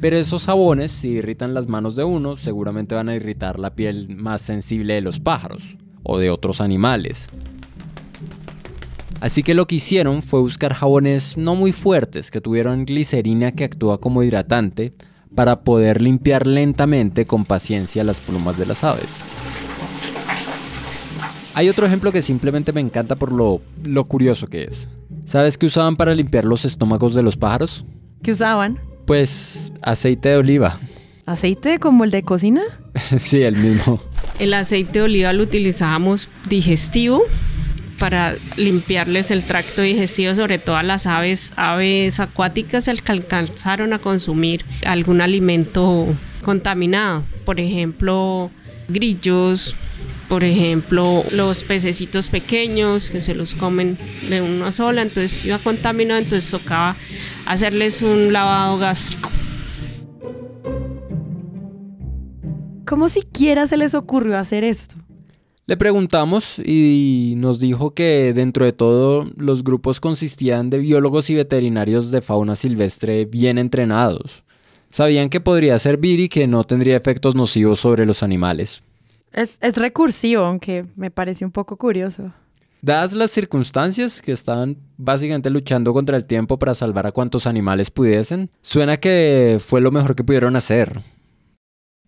Pero 0.00 0.16
esos 0.16 0.46
jabones, 0.46 0.90
si 0.90 1.10
irritan 1.10 1.54
las 1.54 1.68
manos 1.68 1.94
de 1.94 2.02
uno, 2.02 2.36
seguramente 2.36 2.96
van 2.96 3.08
a 3.08 3.14
irritar 3.14 3.60
la 3.60 3.74
piel 3.74 4.08
más 4.16 4.42
sensible 4.42 4.94
de 4.94 5.02
los 5.02 5.20
pájaros 5.20 5.76
o 6.02 6.18
de 6.18 6.30
otros 6.30 6.60
animales. 6.60 7.28
Así 9.20 9.42
que 9.42 9.54
lo 9.54 9.66
que 9.66 9.76
hicieron 9.76 10.22
fue 10.22 10.40
buscar 10.40 10.74
jabones 10.74 11.36
no 11.36 11.56
muy 11.56 11.72
fuertes 11.72 12.30
que 12.30 12.40
tuvieran 12.40 12.84
glicerina 12.84 13.52
que 13.52 13.64
actúa 13.64 14.00
como 14.00 14.22
hidratante 14.22 14.92
para 15.34 15.60
poder 15.62 16.00
limpiar 16.00 16.46
lentamente 16.46 17.26
con 17.26 17.44
paciencia 17.44 18.04
las 18.04 18.20
plumas 18.20 18.56
de 18.56 18.66
las 18.66 18.84
aves. 18.84 19.08
Hay 21.54 21.68
otro 21.68 21.86
ejemplo 21.86 22.12
que 22.12 22.22
simplemente 22.22 22.72
me 22.72 22.80
encanta 22.80 23.16
por 23.16 23.32
lo, 23.32 23.60
lo 23.82 24.04
curioso 24.04 24.46
que 24.46 24.64
es. 24.64 24.88
¿Sabes 25.26 25.58
qué 25.58 25.66
usaban 25.66 25.96
para 25.96 26.14
limpiar 26.14 26.44
los 26.44 26.64
estómagos 26.64 27.14
de 27.14 27.22
los 27.22 27.36
pájaros? 27.36 27.84
¿Qué 28.22 28.30
usaban? 28.30 28.78
Pues 29.04 29.72
aceite 29.82 30.28
de 30.28 30.36
oliva. 30.36 30.78
¿Aceite 31.26 31.78
como 31.78 32.04
el 32.04 32.12
de 32.12 32.22
cocina? 32.22 32.62
sí, 33.18 33.42
el 33.42 33.56
mismo. 33.56 34.00
El 34.38 34.54
aceite 34.54 35.00
de 35.00 35.02
oliva 35.02 35.32
lo 35.32 35.42
utilizábamos 35.42 36.28
digestivo 36.48 37.24
para 37.98 38.36
limpiarles 38.56 39.30
el 39.30 39.44
tracto 39.44 39.82
digestivo, 39.82 40.34
sobre 40.34 40.58
todo 40.58 40.76
a 40.76 40.82
las 40.82 41.06
aves, 41.06 41.52
aves 41.56 42.20
acuáticas 42.20 42.88
que 43.04 43.12
alcanzaron 43.12 43.92
a 43.92 43.98
consumir 43.98 44.64
algún 44.86 45.20
alimento 45.20 46.06
contaminado, 46.44 47.24
por 47.44 47.60
ejemplo, 47.60 48.50
grillos, 48.88 49.74
por 50.28 50.44
ejemplo, 50.44 51.24
los 51.32 51.62
pececitos 51.62 52.28
pequeños 52.28 53.10
que 53.10 53.20
se 53.20 53.34
los 53.34 53.54
comen 53.54 53.98
de 54.28 54.42
una 54.42 54.72
sola, 54.72 55.02
entonces 55.02 55.44
iba 55.44 55.58
contaminado, 55.58 56.20
entonces 56.20 56.50
tocaba 56.50 56.96
hacerles 57.46 58.02
un 58.02 58.32
lavado 58.32 58.78
gástrico. 58.78 59.30
¿Cómo 62.86 63.08
siquiera 63.08 63.66
se 63.66 63.76
les 63.76 63.94
ocurrió 63.94 64.38
hacer 64.38 64.64
esto? 64.64 64.96
Le 65.68 65.76
preguntamos 65.76 66.58
y 66.60 67.34
nos 67.36 67.60
dijo 67.60 67.90
que 67.90 68.32
dentro 68.32 68.64
de 68.64 68.72
todo 68.72 69.26
los 69.36 69.62
grupos 69.62 70.00
consistían 70.00 70.70
de 70.70 70.78
biólogos 70.78 71.28
y 71.28 71.34
veterinarios 71.34 72.10
de 72.10 72.22
fauna 72.22 72.56
silvestre 72.56 73.26
bien 73.26 73.58
entrenados. 73.58 74.44
Sabían 74.90 75.28
que 75.28 75.42
podría 75.42 75.78
servir 75.78 76.20
y 76.20 76.30
que 76.30 76.46
no 76.46 76.64
tendría 76.64 76.96
efectos 76.96 77.34
nocivos 77.34 77.80
sobre 77.80 78.06
los 78.06 78.22
animales. 78.22 78.82
Es, 79.30 79.58
es 79.60 79.76
recursivo, 79.76 80.42
aunque 80.42 80.86
me 80.96 81.10
parece 81.10 81.44
un 81.44 81.52
poco 81.52 81.76
curioso. 81.76 82.32
Dadas 82.80 83.12
las 83.12 83.30
circunstancias 83.30 84.22
que 84.22 84.32
estaban 84.32 84.78
básicamente 84.96 85.50
luchando 85.50 85.92
contra 85.92 86.16
el 86.16 86.24
tiempo 86.24 86.58
para 86.58 86.72
salvar 86.72 87.06
a 87.06 87.12
cuantos 87.12 87.46
animales 87.46 87.90
pudiesen, 87.90 88.48
suena 88.62 88.96
que 88.96 89.58
fue 89.60 89.82
lo 89.82 89.90
mejor 89.90 90.16
que 90.16 90.24
pudieron 90.24 90.56
hacer. 90.56 91.02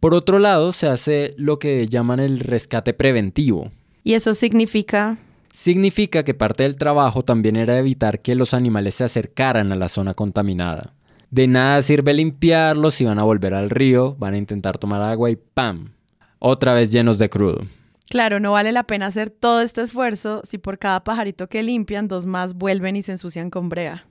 Por 0.01 0.15
otro 0.15 0.39
lado, 0.39 0.73
se 0.73 0.89
hace 0.89 1.35
lo 1.37 1.59
que 1.59 1.87
llaman 1.87 2.21
el 2.21 2.41
rescate 2.41 2.95
preventivo. 2.95 3.71
¿Y 4.03 4.15
eso 4.15 4.33
significa? 4.33 5.19
Significa 5.53 6.25
que 6.25 6.33
parte 6.33 6.63
del 6.63 6.77
trabajo 6.77 7.23
también 7.23 7.57
era 7.57 7.79
evitar 7.79 8.21
que 8.21 8.35
los 8.35 8.55
animales 8.55 8.95
se 8.95 9.05
acercaran 9.05 9.73
a 9.73 9.77
la 9.77 9.91
zona 9.91 10.15
contaminada. 10.15 10.95
De 11.31 11.47
nada 11.47 11.83
sirve 11.83 12.15
limpiarlos 12.15 12.95
si 12.95 13.05
van 13.05 13.19
a 13.19 13.25
volver 13.25 13.53
al 13.53 13.69
río, 13.69 14.17
van 14.19 14.35
a 14.35 14.39
intentar 14.39 14.79
tomar 14.79 15.03
agua 15.03 15.31
y 15.31 15.37
¡pam! 15.37 15.91
Otra 16.39 16.73
vez 16.73 16.91
llenos 16.91 17.19
de 17.19 17.29
crudo. 17.29 17.61
Claro, 18.09 18.41
no 18.41 18.53
vale 18.53 18.73
la 18.73 18.85
pena 18.85 19.07
hacer 19.07 19.31
todo 19.31 19.61
este 19.61 19.83
esfuerzo 19.83 20.41
si 20.45 20.59
por 20.59 20.79
cada 20.79 21.05
pajarito 21.05 21.49
que 21.49 21.63
limpian, 21.63 22.09
dos 22.09 22.27
más 22.27 22.55
vuelven 22.55 22.97
y 22.97 23.03
se 23.03 23.13
ensucian 23.13 23.51
con 23.51 23.69
brea. 23.69 24.07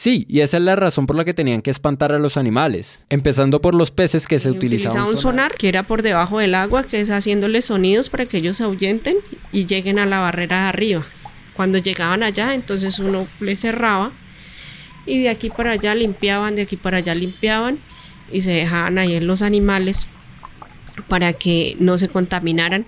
Sí, 0.00 0.24
y 0.30 0.40
esa 0.40 0.56
es 0.56 0.62
la 0.62 0.76
razón 0.76 1.04
por 1.04 1.14
la 1.14 1.26
que 1.26 1.34
tenían 1.34 1.60
que 1.60 1.70
espantar 1.70 2.10
a 2.12 2.18
los 2.18 2.38
animales, 2.38 3.04
empezando 3.10 3.60
por 3.60 3.74
los 3.74 3.90
peces 3.90 4.26
que 4.26 4.38
se 4.38 4.50
utilizaban. 4.50 4.96
Utilizaba 4.96 5.14
un 5.14 5.18
sonar 5.18 5.56
que 5.56 5.68
era 5.68 5.82
por 5.82 6.00
debajo 6.00 6.38
del 6.38 6.54
agua, 6.54 6.84
que 6.84 7.02
es 7.02 7.10
haciéndoles 7.10 7.66
sonidos 7.66 8.08
para 8.08 8.24
que 8.24 8.38
ellos 8.38 8.62
ahuyenten 8.62 9.18
y 9.52 9.66
lleguen 9.66 9.98
a 9.98 10.06
la 10.06 10.20
barrera 10.20 10.62
de 10.62 10.68
arriba. 10.68 11.06
Cuando 11.54 11.76
llegaban 11.76 12.22
allá, 12.22 12.54
entonces 12.54 12.98
uno 12.98 13.28
les 13.40 13.60
cerraba 13.60 14.12
y 15.04 15.20
de 15.20 15.28
aquí 15.28 15.50
para 15.50 15.72
allá 15.72 15.94
limpiaban, 15.94 16.56
de 16.56 16.62
aquí 16.62 16.78
para 16.78 16.96
allá 16.96 17.14
limpiaban 17.14 17.78
y 18.32 18.40
se 18.40 18.52
dejaban 18.52 18.96
ahí 18.96 19.16
en 19.16 19.26
los 19.26 19.42
animales 19.42 20.08
para 21.08 21.34
que 21.34 21.76
no 21.78 21.98
se 21.98 22.08
contaminaran. 22.08 22.86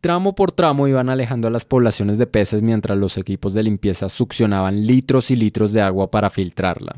Tramo 0.00 0.34
por 0.34 0.52
tramo 0.52 0.88
iban 0.88 1.10
alejando 1.10 1.48
a 1.48 1.50
las 1.50 1.66
poblaciones 1.66 2.16
de 2.16 2.26
peces 2.26 2.62
mientras 2.62 2.96
los 2.96 3.18
equipos 3.18 3.52
de 3.52 3.62
limpieza 3.62 4.08
succionaban 4.08 4.86
litros 4.86 5.30
y 5.30 5.36
litros 5.36 5.74
de 5.74 5.82
agua 5.82 6.10
para 6.10 6.30
filtrarla. 6.30 6.96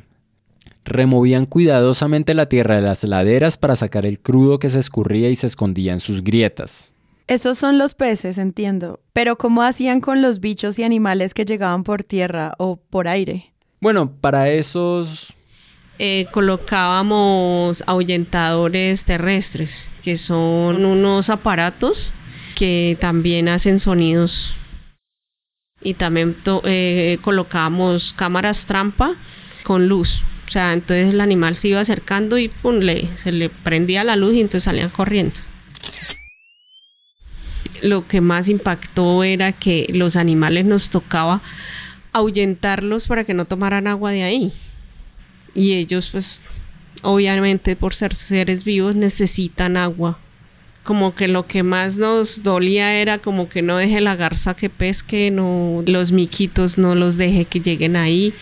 Removían 0.84 1.46
cuidadosamente 1.46 2.34
la 2.34 2.48
tierra 2.48 2.76
de 2.76 2.82
las 2.82 3.02
laderas 3.02 3.58
para 3.58 3.74
sacar 3.74 4.06
el 4.06 4.20
crudo 4.20 4.60
que 4.60 4.70
se 4.70 4.78
escurría 4.78 5.30
y 5.30 5.36
se 5.36 5.48
escondía 5.48 5.92
en 5.92 6.00
sus 6.00 6.22
grietas. 6.22 6.92
Esos 7.26 7.58
son 7.58 7.76
los 7.76 7.94
peces, 7.94 8.38
entiendo. 8.38 9.00
Pero 9.12 9.36
¿cómo 9.36 9.62
hacían 9.62 10.00
con 10.00 10.22
los 10.22 10.38
bichos 10.38 10.78
y 10.78 10.84
animales 10.84 11.34
que 11.34 11.44
llegaban 11.44 11.82
por 11.82 12.04
tierra 12.04 12.54
o 12.58 12.76
por 12.76 13.08
aire? 13.08 13.52
Bueno, 13.80 14.12
para 14.20 14.48
esos... 14.48 15.34
Eh, 15.98 16.26
colocábamos 16.32 17.84
ahuyentadores 17.86 19.04
terrestres, 19.04 19.88
que 20.02 20.16
son 20.16 20.84
unos 20.84 21.30
aparatos 21.30 22.12
que 22.54 22.96
también 23.00 23.48
hacen 23.48 23.78
sonidos. 23.78 24.54
Y 25.82 25.94
también 25.94 26.36
eh, 26.64 27.18
colocábamos 27.22 28.12
cámaras 28.12 28.66
trampa 28.66 29.16
con 29.64 29.88
luz. 29.88 30.22
O 30.46 30.50
sea, 30.52 30.72
entonces 30.72 31.08
el 31.08 31.20
animal 31.20 31.56
se 31.56 31.68
iba 31.68 31.80
acercando 31.80 32.38
y 32.38 32.48
pum, 32.48 32.76
le, 32.76 33.16
se 33.16 33.32
le 33.32 33.48
prendía 33.48 34.04
la 34.04 34.16
luz 34.16 34.34
y 34.34 34.40
entonces 34.40 34.64
salían 34.64 34.90
corriendo. 34.90 35.40
Lo 37.80 38.06
que 38.06 38.20
más 38.20 38.48
impactó 38.48 39.24
era 39.24 39.52
que 39.52 39.88
los 39.92 40.14
animales 40.14 40.64
nos 40.64 40.90
tocaba 40.90 41.42
ahuyentarlos 42.12 43.08
para 43.08 43.24
que 43.24 43.34
no 43.34 43.44
tomaran 43.46 43.86
agua 43.86 44.12
de 44.12 44.22
ahí. 44.22 44.52
Y 45.54 45.72
ellos, 45.72 46.10
pues, 46.10 46.42
obviamente 47.02 47.74
por 47.76 47.94
ser 47.94 48.14
seres 48.14 48.64
vivos 48.64 48.94
necesitan 48.94 49.76
agua. 49.76 50.18
Como 50.84 51.14
que 51.14 51.28
lo 51.28 51.46
que 51.46 51.62
más 51.62 51.96
nos 51.96 52.42
dolía 52.42 53.00
era 53.00 53.18
como 53.18 53.48
que 53.48 53.62
no 53.62 53.76
deje 53.76 54.00
la 54.00 54.16
garza 54.16 54.54
que 54.54 54.68
pesque, 54.68 55.30
no 55.30 55.82
los 55.86 56.10
miquitos 56.10 56.76
no 56.78 56.94
los 56.94 57.16
deje 57.16 57.44
que 57.44 57.60
lleguen 57.60 57.96
ahí. 57.96 58.34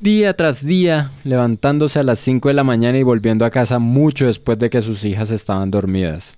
Día 0.00 0.32
tras 0.32 0.64
día, 0.64 1.10
levantándose 1.24 1.98
a 1.98 2.02
las 2.02 2.18
5 2.20 2.48
de 2.48 2.54
la 2.54 2.64
mañana 2.64 2.96
y 2.96 3.02
volviendo 3.02 3.44
a 3.44 3.50
casa 3.50 3.78
mucho 3.78 4.26
después 4.26 4.58
de 4.58 4.70
que 4.70 4.80
sus 4.80 5.04
hijas 5.04 5.30
estaban 5.30 5.70
dormidas. 5.70 6.32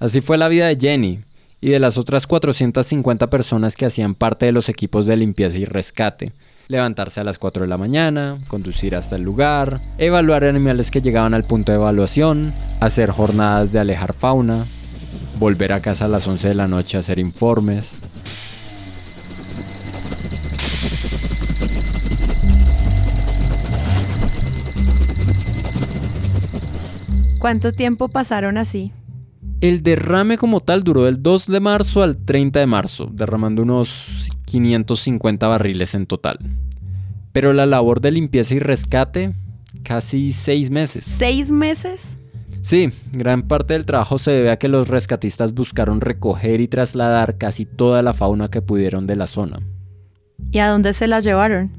Así 0.00 0.20
fue 0.20 0.36
la 0.36 0.48
vida 0.48 0.66
de 0.66 0.76
Jenny 0.76 1.20
y 1.60 1.70
de 1.70 1.78
las 1.78 1.96
otras 1.96 2.26
450 2.26 3.28
personas 3.28 3.76
que 3.76 3.86
hacían 3.86 4.16
parte 4.16 4.46
de 4.46 4.52
los 4.52 4.68
equipos 4.68 5.06
de 5.06 5.16
limpieza 5.16 5.56
y 5.58 5.64
rescate. 5.64 6.32
Levantarse 6.68 7.20
a 7.20 7.24
las 7.24 7.38
4 7.38 7.62
de 7.62 7.68
la 7.68 7.76
mañana, 7.76 8.36
conducir 8.48 8.96
hasta 8.96 9.16
el 9.16 9.22
lugar, 9.22 9.78
evaluar 9.98 10.44
animales 10.44 10.90
que 10.90 11.02
llegaban 11.02 11.34
al 11.34 11.44
punto 11.44 11.72
de 11.72 11.76
evaluación, 11.76 12.52
hacer 12.80 13.10
jornadas 13.10 13.72
de 13.72 13.80
alejar 13.80 14.14
fauna, 14.14 14.64
volver 15.38 15.72
a 15.72 15.80
casa 15.80 16.06
a 16.06 16.08
las 16.08 16.26
11 16.26 16.48
de 16.48 16.54
la 16.54 16.68
noche 16.68 16.96
a 16.96 17.00
hacer 17.00 17.18
informes, 17.18 18.04
¿Cuánto 27.44 27.72
tiempo 27.72 28.08
pasaron 28.08 28.56
así? 28.56 28.90
El 29.64 29.82
derrame 29.82 30.36
como 30.36 30.60
tal 30.60 30.84
duró 30.84 31.04
del 31.04 31.22
2 31.22 31.46
de 31.46 31.58
marzo 31.58 32.02
al 32.02 32.18
30 32.18 32.60
de 32.60 32.66
marzo, 32.66 33.08
derramando 33.10 33.62
unos 33.62 34.28
550 34.44 35.48
barriles 35.48 35.94
en 35.94 36.04
total. 36.04 36.38
Pero 37.32 37.54
la 37.54 37.64
labor 37.64 38.02
de 38.02 38.10
limpieza 38.10 38.54
y 38.56 38.58
rescate, 38.58 39.32
casi 39.82 40.32
seis 40.32 40.68
meses. 40.68 41.04
¿Seis 41.06 41.50
meses? 41.50 42.18
Sí, 42.60 42.92
gran 43.12 43.48
parte 43.48 43.72
del 43.72 43.86
trabajo 43.86 44.18
se 44.18 44.32
debe 44.32 44.50
a 44.50 44.58
que 44.58 44.68
los 44.68 44.88
rescatistas 44.88 45.54
buscaron 45.54 46.02
recoger 46.02 46.60
y 46.60 46.68
trasladar 46.68 47.38
casi 47.38 47.64
toda 47.64 48.02
la 48.02 48.12
fauna 48.12 48.50
que 48.50 48.60
pudieron 48.60 49.06
de 49.06 49.16
la 49.16 49.26
zona. 49.26 49.60
¿Y 50.52 50.58
a 50.58 50.68
dónde 50.68 50.92
se 50.92 51.06
la 51.06 51.20
llevaron? 51.20 51.72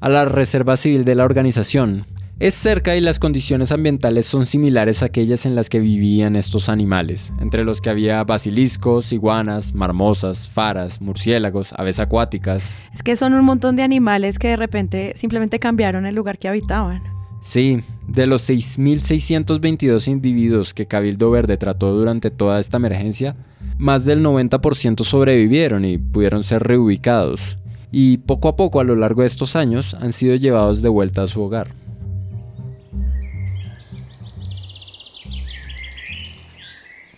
A 0.00 0.08
la 0.08 0.24
Reserva 0.24 0.76
Civil 0.76 1.04
de 1.04 1.14
la 1.14 1.24
organización, 1.24 2.04
es 2.42 2.56
cerca 2.56 2.96
y 2.96 3.00
las 3.00 3.20
condiciones 3.20 3.70
ambientales 3.70 4.26
son 4.26 4.46
similares 4.46 5.00
a 5.00 5.06
aquellas 5.06 5.46
en 5.46 5.54
las 5.54 5.70
que 5.70 5.78
vivían 5.78 6.34
estos 6.34 6.68
animales, 6.68 7.32
entre 7.40 7.64
los 7.64 7.80
que 7.80 7.88
había 7.88 8.24
basiliscos, 8.24 9.12
iguanas, 9.12 9.76
marmosas, 9.76 10.48
faras, 10.48 11.00
murciélagos, 11.00 11.72
aves 11.76 12.00
acuáticas. 12.00 12.82
Es 12.92 13.04
que 13.04 13.14
son 13.14 13.34
un 13.34 13.44
montón 13.44 13.76
de 13.76 13.84
animales 13.84 14.40
que 14.40 14.48
de 14.48 14.56
repente 14.56 15.12
simplemente 15.14 15.60
cambiaron 15.60 16.04
el 16.04 16.16
lugar 16.16 16.36
que 16.40 16.48
habitaban. 16.48 17.00
Sí, 17.42 17.84
de 18.08 18.26
los 18.26 18.50
6.622 18.50 20.08
individuos 20.08 20.74
que 20.74 20.86
Cabildo 20.86 21.30
Verde 21.30 21.56
trató 21.56 21.92
durante 21.92 22.32
toda 22.32 22.58
esta 22.58 22.78
emergencia, 22.78 23.36
más 23.78 24.04
del 24.04 24.20
90% 24.20 25.04
sobrevivieron 25.04 25.84
y 25.84 25.96
pudieron 25.96 26.42
ser 26.42 26.64
reubicados, 26.64 27.56
y 27.92 28.16
poco 28.16 28.48
a 28.48 28.56
poco 28.56 28.80
a 28.80 28.84
lo 28.84 28.96
largo 28.96 29.20
de 29.20 29.28
estos 29.28 29.54
años 29.54 29.94
han 29.94 30.12
sido 30.12 30.34
llevados 30.34 30.82
de 30.82 30.88
vuelta 30.88 31.22
a 31.22 31.28
su 31.28 31.40
hogar. 31.40 31.81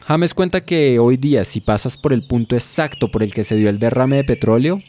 James 0.06 0.34
cuenta 0.34 0.62
que 0.62 0.98
hoy 0.98 1.16
día 1.16 1.44
si 1.44 1.60
pasas 1.60 1.96
por 1.96 2.12
el 2.12 2.22
punto 2.22 2.56
exacto 2.56 3.10
por 3.10 3.22
el 3.22 3.32
que 3.32 3.42
se 3.42 3.56
dio 3.56 3.70
el 3.70 3.78
derrame 3.78 4.16
de 4.16 4.24
petróleo, 4.24 4.82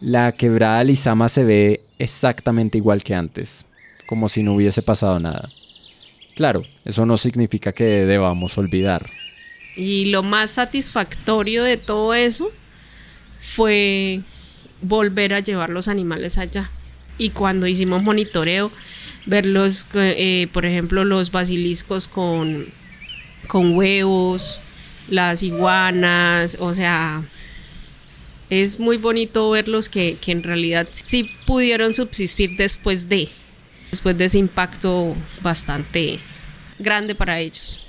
la 0.00 0.32
quebrada 0.32 0.82
Lizama 0.82 1.28
se 1.28 1.44
ve 1.44 1.80
exactamente 1.98 2.76
igual 2.76 3.04
que 3.04 3.14
antes, 3.14 3.64
como 4.06 4.28
si 4.28 4.42
no 4.42 4.54
hubiese 4.54 4.82
pasado 4.82 5.20
nada. 5.20 5.48
Claro, 6.34 6.62
eso 6.84 7.06
no 7.06 7.16
significa 7.16 7.72
que 7.72 7.84
debamos 7.84 8.58
olvidar. 8.58 9.08
Y 9.76 10.06
lo 10.06 10.24
más 10.24 10.50
satisfactorio 10.50 11.62
de 11.62 11.76
todo 11.76 12.12
eso 12.14 12.50
fue 13.36 14.20
volver 14.82 15.32
a 15.32 15.40
llevar 15.40 15.70
los 15.70 15.86
animales 15.86 16.38
allá. 16.38 16.70
Y 17.18 17.30
cuando 17.30 17.68
hicimos 17.68 18.02
monitoreo, 18.02 18.72
verlos, 19.26 19.86
eh, 19.94 20.48
por 20.52 20.66
ejemplo, 20.66 21.04
los 21.04 21.30
basiliscos 21.30 22.08
con 22.08 22.66
con 23.46 23.76
huevos, 23.76 24.60
las 25.08 25.42
iguanas, 25.42 26.56
o 26.60 26.74
sea, 26.74 27.28
es 28.50 28.78
muy 28.78 28.96
bonito 28.96 29.50
verlos 29.50 29.88
que, 29.88 30.18
que 30.20 30.32
en 30.32 30.42
realidad 30.42 30.86
sí 30.90 31.30
pudieron 31.46 31.94
subsistir 31.94 32.56
después 32.56 33.08
de, 33.08 33.28
después 33.90 34.16
de 34.18 34.26
ese 34.26 34.38
impacto 34.38 35.14
bastante 35.42 36.20
grande 36.78 37.14
para 37.14 37.40
ellos. 37.40 37.85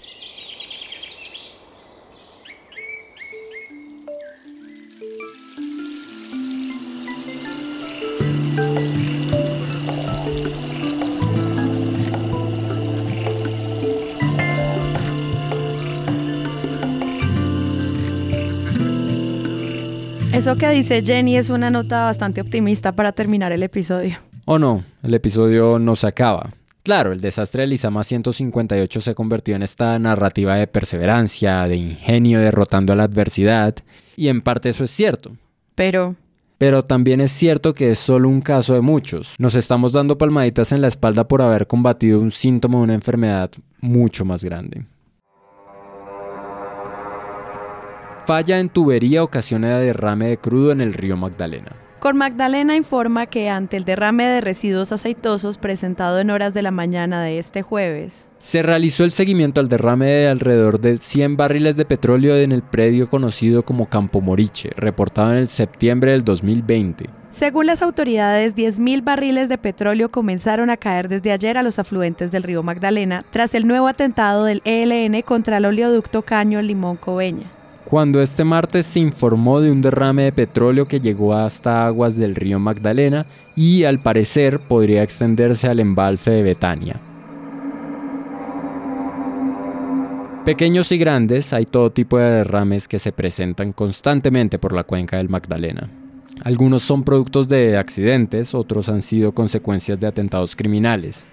Eso 20.47 20.57
que 20.57 20.69
dice 20.69 21.01
Jenny 21.01 21.35
es 21.35 21.49
una 21.49 21.69
nota 21.69 22.05
bastante 22.05 22.39
optimista 22.39 22.93
para 22.93 23.11
terminar 23.11 23.51
el 23.51 23.63
episodio. 23.63 24.17
¿O 24.45 24.57
no? 24.57 24.81
El 25.03 25.13
episodio 25.13 25.77
no 25.77 25.97
se 25.97 26.07
acaba. 26.07 26.53
Claro, 26.83 27.11
el 27.11 27.19
desastre 27.19 27.63
de 27.63 27.67
Lizama 27.67 28.01
158 28.01 29.01
se 29.01 29.13
convirtió 29.13 29.57
en 29.57 29.63
esta 29.63 29.99
narrativa 29.99 30.55
de 30.55 30.67
perseverancia, 30.67 31.67
de 31.67 31.75
ingenio 31.75 32.39
derrotando 32.39 32.93
a 32.93 32.95
la 32.95 33.03
adversidad, 33.03 33.75
y 34.15 34.29
en 34.29 34.39
parte 34.39 34.69
eso 34.69 34.85
es 34.85 34.91
cierto. 34.91 35.35
Pero... 35.75 36.15
Pero 36.57 36.81
también 36.81 37.19
es 37.19 37.33
cierto 37.33 37.73
que 37.73 37.91
es 37.91 37.99
solo 37.99 38.29
un 38.29 38.39
caso 38.39 38.73
de 38.73 38.79
muchos. 38.79 39.35
Nos 39.39 39.53
estamos 39.53 39.91
dando 39.91 40.17
palmaditas 40.17 40.71
en 40.71 40.79
la 40.79 40.87
espalda 40.87 41.27
por 41.27 41.41
haber 41.41 41.67
combatido 41.67 42.21
un 42.21 42.31
síntoma 42.31 42.77
de 42.77 42.83
una 42.85 42.93
enfermedad 42.93 43.51
mucho 43.81 44.23
más 44.23 44.45
grande. 44.45 44.85
Falla 48.27 48.59
en 48.59 48.67
tubería 48.67 49.23
ocasiona 49.23 49.79
derrame 49.79 50.27
de 50.27 50.37
crudo 50.37 50.73
en 50.73 50.81
el 50.81 50.93
río 50.93 51.15
Magdalena. 51.15 51.71
Cor 51.99 52.13
Magdalena 52.13 52.75
informa 52.75 53.25
que 53.25 53.49
ante 53.49 53.77
el 53.77 53.85
derrame 53.85 54.25
de 54.25 54.41
residuos 54.41 54.91
aceitosos 54.91 55.57
presentado 55.57 56.19
en 56.19 56.29
horas 56.29 56.53
de 56.53 56.61
la 56.61 56.71
mañana 56.71 57.23
de 57.23 57.39
este 57.39 57.61
jueves, 57.61 58.27
se 58.39 58.63
realizó 58.63 59.05
el 59.05 59.11
seguimiento 59.11 59.61
al 59.61 59.69
derrame 59.69 60.07
de 60.07 60.27
alrededor 60.27 60.81
de 60.81 60.97
100 60.97 61.37
barriles 61.37 61.77
de 61.77 61.85
petróleo 61.85 62.35
en 62.35 62.51
el 62.51 62.63
predio 62.63 63.09
conocido 63.09 63.63
como 63.63 63.87
Campo 63.87 64.19
Moriche, 64.19 64.71
reportado 64.75 65.31
en 65.31 65.37
el 65.37 65.47
septiembre 65.47 66.11
del 66.11 66.25
2020. 66.25 67.05
Según 67.31 67.65
las 67.65 67.81
autoridades, 67.81 68.57
10.000 68.57 69.05
barriles 69.05 69.47
de 69.47 69.57
petróleo 69.57 70.11
comenzaron 70.11 70.69
a 70.69 70.75
caer 70.75 71.07
desde 71.07 71.31
ayer 71.31 71.57
a 71.57 71.63
los 71.63 71.79
afluentes 71.79 72.29
del 72.31 72.43
río 72.43 72.61
Magdalena 72.61 73.23
tras 73.31 73.55
el 73.55 73.65
nuevo 73.65 73.87
atentado 73.87 74.43
del 74.43 74.61
ELN 74.65 75.21
contra 75.21 75.57
el 75.57 75.65
oleoducto 75.65 76.23
Caño 76.23 76.61
Limón 76.61 76.97
Coveña 76.97 77.53
cuando 77.89 78.21
este 78.21 78.43
martes 78.43 78.85
se 78.85 78.99
informó 78.99 79.61
de 79.61 79.71
un 79.71 79.81
derrame 79.81 80.23
de 80.23 80.33
petróleo 80.33 80.89
que 80.89 80.99
llegó 80.99 81.33
hasta 81.33 81.87
aguas 81.87 82.17
del 82.17 82.35
río 82.35 82.59
Magdalena 82.59 83.25
y 83.55 83.85
al 83.85 84.01
parecer 84.01 84.59
podría 84.59 85.03
extenderse 85.03 85.69
al 85.69 85.79
embalse 85.79 86.31
de 86.31 86.43
Betania. 86.43 86.99
Pequeños 90.43 90.91
y 90.91 90.97
grandes, 90.97 91.53
hay 91.53 91.65
todo 91.65 91.89
tipo 91.89 92.17
de 92.17 92.29
derrames 92.29 92.89
que 92.89 92.99
se 92.99 93.13
presentan 93.13 93.71
constantemente 93.71 94.59
por 94.59 94.73
la 94.73 94.83
cuenca 94.83 95.15
del 95.15 95.29
Magdalena. 95.29 95.89
Algunos 96.43 96.83
son 96.83 97.05
productos 97.05 97.47
de 97.47 97.77
accidentes, 97.77 98.53
otros 98.53 98.89
han 98.89 99.01
sido 99.01 99.31
consecuencias 99.31 99.97
de 99.97 100.07
atentados 100.07 100.57
criminales. 100.57 101.25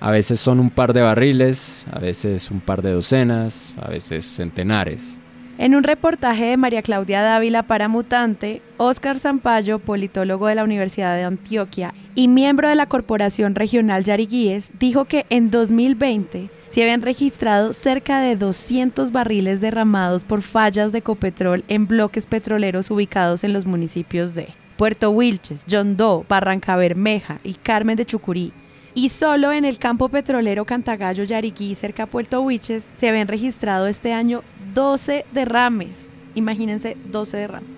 A 0.00 0.10
veces 0.10 0.40
son 0.40 0.58
un 0.58 0.70
par 0.70 0.92
de 0.92 1.02
barriles, 1.02 1.86
a 1.92 2.00
veces 2.00 2.50
un 2.50 2.60
par 2.60 2.82
de 2.82 2.90
docenas, 2.90 3.76
a 3.80 3.88
veces 3.88 4.26
centenares. 4.26 5.20
En 5.56 5.76
un 5.76 5.84
reportaje 5.84 6.46
de 6.46 6.56
María 6.56 6.82
Claudia 6.82 7.22
Dávila 7.22 7.62
para 7.62 7.86
Mutante, 7.86 8.60
Óscar 8.76 9.20
Zampayo, 9.20 9.78
politólogo 9.78 10.48
de 10.48 10.56
la 10.56 10.64
Universidad 10.64 11.14
de 11.14 11.22
Antioquia 11.22 11.94
y 12.16 12.26
miembro 12.26 12.68
de 12.68 12.74
la 12.74 12.86
Corporación 12.86 13.54
Regional 13.54 14.02
Yariguíes, 14.02 14.72
dijo 14.80 15.04
que 15.04 15.26
en 15.30 15.52
2020 15.52 16.50
se 16.70 16.82
habían 16.82 17.02
registrado 17.02 17.72
cerca 17.72 18.18
de 18.18 18.34
200 18.34 19.12
barriles 19.12 19.60
derramados 19.60 20.24
por 20.24 20.42
fallas 20.42 20.90
de 20.90 21.02
copetrol 21.02 21.62
en 21.68 21.86
bloques 21.86 22.26
petroleros 22.26 22.90
ubicados 22.90 23.44
en 23.44 23.52
los 23.52 23.64
municipios 23.64 24.34
de 24.34 24.48
Puerto 24.76 25.10
Wilches, 25.10 25.64
Yondó, 25.66 26.26
Barranca 26.28 26.74
Bermeja 26.74 27.38
y 27.44 27.54
Carmen 27.54 27.96
de 27.96 28.04
Chucurí, 28.04 28.52
y 28.94 29.08
solo 29.08 29.52
en 29.52 29.64
el 29.64 29.78
campo 29.78 30.08
petrolero 30.08 30.64
Cantagallo 30.64 31.24
Yariquí, 31.24 31.74
cerca 31.74 32.04
a 32.04 32.06
Puerto 32.06 32.40
Huiches, 32.40 32.86
se 32.94 33.08
habían 33.08 33.26
registrado 33.26 33.88
este 33.88 34.12
año 34.12 34.42
12 34.72 35.26
derrames. 35.32 36.10
Imagínense 36.36 36.96
12 37.10 37.36
derrames. 37.36 37.70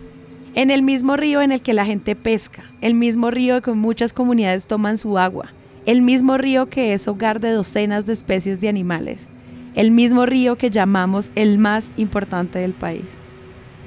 En 0.55 0.71
el 0.71 0.83
mismo 0.83 1.17
río 1.17 1.41
en 1.43 1.53
el 1.53 1.63
que 1.63 1.75
la 1.75 1.87
gente 1.87 2.17
pesca, 2.17 2.65
el 2.81 2.95
mismo 2.95 3.31
río 3.31 3.61
que 3.63 3.73
muchas 3.73 4.13
comunidades 4.13 4.67
toman 4.67 4.99
su 4.99 5.19
agua, 5.19 5.53
el 5.87 6.03
mismo 6.03 6.37
río 6.37 6.69
que 6.69 6.93
es 6.93 7.09
hogar 7.09 7.41
de 7.41 7.51
docenas 7.51 8.07
de 8.07 8.13
especies 8.13 8.61
de 8.61 8.69
animales, 8.69 9.27
el 9.75 9.91
mismo 9.91 10.27
río 10.27 10.57
que 10.57 10.71
llamamos 10.71 11.31
el 11.35 11.59
más 11.59 11.91
importante 11.97 12.59
del 12.59 12.73
país, 12.73 13.05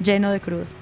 lleno 0.02 0.30
de 0.30 0.40
crudo. 0.40 0.79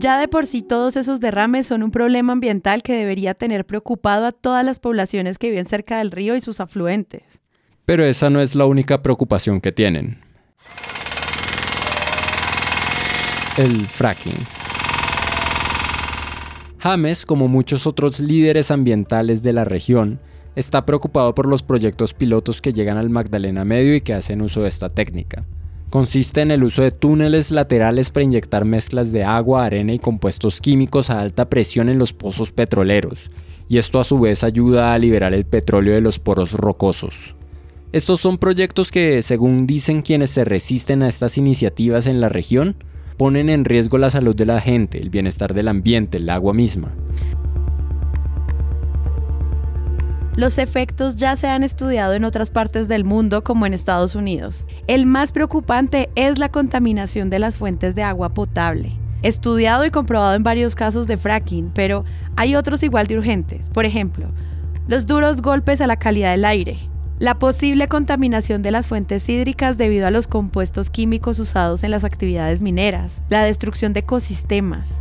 Ya 0.00 0.16
de 0.20 0.28
por 0.28 0.46
sí 0.46 0.62
todos 0.62 0.96
esos 0.96 1.18
derrames 1.18 1.66
son 1.66 1.82
un 1.82 1.90
problema 1.90 2.32
ambiental 2.32 2.84
que 2.84 2.94
debería 2.94 3.34
tener 3.34 3.66
preocupado 3.66 4.26
a 4.26 4.32
todas 4.32 4.64
las 4.64 4.78
poblaciones 4.78 5.38
que 5.38 5.50
viven 5.50 5.66
cerca 5.66 5.98
del 5.98 6.12
río 6.12 6.36
y 6.36 6.40
sus 6.40 6.60
afluentes. 6.60 7.24
Pero 7.84 8.04
esa 8.04 8.30
no 8.30 8.40
es 8.40 8.54
la 8.54 8.66
única 8.66 9.02
preocupación 9.02 9.60
que 9.60 9.72
tienen. 9.72 10.20
El 13.56 13.72
fracking. 13.86 14.38
James, 16.78 17.26
como 17.26 17.48
muchos 17.48 17.84
otros 17.88 18.20
líderes 18.20 18.70
ambientales 18.70 19.42
de 19.42 19.52
la 19.52 19.64
región, 19.64 20.20
está 20.54 20.86
preocupado 20.86 21.34
por 21.34 21.46
los 21.48 21.64
proyectos 21.64 22.14
pilotos 22.14 22.62
que 22.62 22.72
llegan 22.72 22.98
al 22.98 23.10
Magdalena 23.10 23.64
Medio 23.64 23.96
y 23.96 24.00
que 24.02 24.14
hacen 24.14 24.42
uso 24.42 24.62
de 24.62 24.68
esta 24.68 24.90
técnica. 24.90 25.44
Consiste 25.90 26.42
en 26.42 26.50
el 26.50 26.64
uso 26.64 26.82
de 26.82 26.90
túneles 26.90 27.50
laterales 27.50 28.10
para 28.10 28.24
inyectar 28.24 28.66
mezclas 28.66 29.10
de 29.10 29.24
agua, 29.24 29.64
arena 29.64 29.94
y 29.94 29.98
compuestos 29.98 30.60
químicos 30.60 31.08
a 31.08 31.20
alta 31.20 31.48
presión 31.48 31.88
en 31.88 31.98
los 31.98 32.12
pozos 32.12 32.52
petroleros, 32.52 33.30
y 33.70 33.78
esto 33.78 33.98
a 33.98 34.04
su 34.04 34.20
vez 34.20 34.44
ayuda 34.44 34.92
a 34.92 34.98
liberar 34.98 35.32
el 35.32 35.46
petróleo 35.46 35.94
de 35.94 36.02
los 36.02 36.18
poros 36.18 36.52
rocosos. 36.52 37.34
Estos 37.90 38.20
son 38.20 38.36
proyectos 38.36 38.90
que, 38.90 39.22
según 39.22 39.66
dicen 39.66 40.02
quienes 40.02 40.28
se 40.28 40.44
resisten 40.44 41.02
a 41.02 41.08
estas 41.08 41.38
iniciativas 41.38 42.06
en 42.06 42.20
la 42.20 42.28
región, 42.28 42.76
ponen 43.16 43.48
en 43.48 43.64
riesgo 43.64 43.96
la 43.96 44.10
salud 44.10 44.36
de 44.36 44.44
la 44.44 44.60
gente, 44.60 45.00
el 45.00 45.08
bienestar 45.08 45.54
del 45.54 45.68
ambiente, 45.68 46.18
el 46.18 46.28
agua 46.28 46.52
misma. 46.52 46.92
Los 50.38 50.58
efectos 50.58 51.16
ya 51.16 51.34
se 51.34 51.48
han 51.48 51.64
estudiado 51.64 52.14
en 52.14 52.22
otras 52.22 52.50
partes 52.50 52.86
del 52.86 53.02
mundo 53.02 53.42
como 53.42 53.66
en 53.66 53.74
Estados 53.74 54.14
Unidos. 54.14 54.66
El 54.86 55.04
más 55.04 55.32
preocupante 55.32 56.10
es 56.14 56.38
la 56.38 56.48
contaminación 56.48 57.28
de 57.28 57.40
las 57.40 57.58
fuentes 57.58 57.96
de 57.96 58.04
agua 58.04 58.34
potable. 58.34 58.92
Estudiado 59.22 59.84
y 59.84 59.90
comprobado 59.90 60.36
en 60.36 60.44
varios 60.44 60.76
casos 60.76 61.08
de 61.08 61.16
fracking, 61.16 61.72
pero 61.74 62.04
hay 62.36 62.54
otros 62.54 62.84
igual 62.84 63.08
de 63.08 63.18
urgentes. 63.18 63.68
Por 63.68 63.84
ejemplo, 63.84 64.28
los 64.86 65.06
duros 65.06 65.42
golpes 65.42 65.80
a 65.80 65.88
la 65.88 65.96
calidad 65.96 66.30
del 66.30 66.44
aire, 66.44 66.78
la 67.18 67.40
posible 67.40 67.88
contaminación 67.88 68.62
de 68.62 68.70
las 68.70 68.86
fuentes 68.86 69.28
hídricas 69.28 69.76
debido 69.76 70.06
a 70.06 70.12
los 70.12 70.28
compuestos 70.28 70.88
químicos 70.88 71.40
usados 71.40 71.82
en 71.82 71.90
las 71.90 72.04
actividades 72.04 72.62
mineras, 72.62 73.22
la 73.28 73.42
destrucción 73.42 73.92
de 73.92 74.00
ecosistemas, 74.00 75.00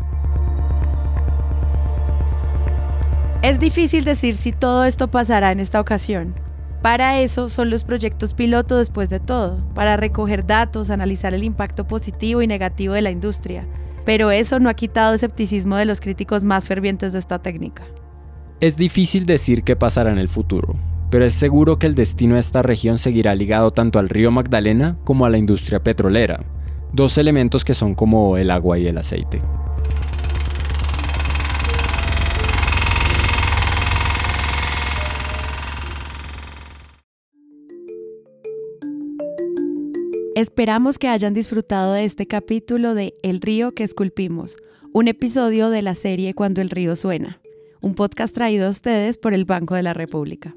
Es 3.44 3.60
difícil 3.60 4.04
decir 4.04 4.36
si 4.36 4.52
todo 4.52 4.84
esto 4.84 5.10
pasará 5.10 5.52
en 5.52 5.60
esta 5.60 5.80
ocasión. 5.80 6.34
Para 6.82 7.20
eso 7.20 7.50
son 7.50 7.70
los 7.70 7.84
proyectos 7.84 8.34
piloto 8.34 8.78
después 8.78 9.10
de 9.10 9.20
todo, 9.20 9.64
para 9.76 9.96
recoger 9.96 10.48
datos, 10.48 10.90
analizar 10.90 11.36
el 11.36 11.44
impacto 11.44 11.88
positivo 11.88 12.42
y 12.42 12.48
negativo 12.48 12.96
de 12.96 13.04
la 13.04 13.12
industria. 13.12 13.68
Pero 14.06 14.32
eso 14.32 14.60
no 14.60 14.70
ha 14.70 14.74
quitado 14.74 15.14
escepticismo 15.14 15.76
de 15.76 15.86
los 15.86 16.02
críticos 16.02 16.44
más 16.44 16.68
fervientes 16.68 17.14
de 17.14 17.20
esta 17.20 17.40
técnica. 17.40 17.84
Es 18.60 18.76
difícil 18.76 19.28
decir 19.28 19.64
qué 19.64 19.76
pasará 19.76 20.12
en 20.12 20.18
el 20.18 20.30
futuro, 20.30 20.76
pero 21.12 21.24
es 21.24 21.36
seguro 21.36 21.78
que 21.78 21.86
el 21.86 21.94
destino 21.94 22.34
de 22.34 22.40
esta 22.40 22.64
región 22.64 22.98
seguirá 22.98 23.36
ligado 23.36 23.70
tanto 23.70 24.00
al 24.00 24.10
río 24.10 24.32
Magdalena 24.32 24.98
como 25.04 25.28
a 25.28 25.30
la 25.30 25.38
industria 25.38 25.84
petrolera, 25.84 26.44
dos 26.92 27.20
elementos 27.20 27.64
que 27.64 27.76
son 27.76 27.94
como 27.94 28.36
el 28.38 28.50
agua 28.50 28.80
y 28.80 28.88
el 28.88 28.98
aceite. 28.98 29.42
Esperamos 40.38 41.00
que 41.00 41.08
hayan 41.08 41.34
disfrutado 41.34 41.94
de 41.94 42.06
este 42.06 42.28
capítulo 42.28 42.94
de 42.94 43.16
El 43.24 43.42
río 43.42 43.72
que 43.72 43.84
esculpimos, 43.84 44.56
un 44.94 45.08
episodio 45.08 45.72
de 45.72 45.82
la 45.82 45.96
serie 45.96 46.36
Cuando 46.36 46.62
el 46.62 46.70
río 46.70 46.96
suena, 46.96 47.42
un 47.82 47.96
podcast 47.96 48.36
traído 48.36 48.68
a 48.68 48.70
ustedes 48.70 49.18
por 49.18 49.34
el 49.34 49.46
Banco 49.46 49.74
de 49.74 49.82
la 49.82 49.96
República. 49.96 50.54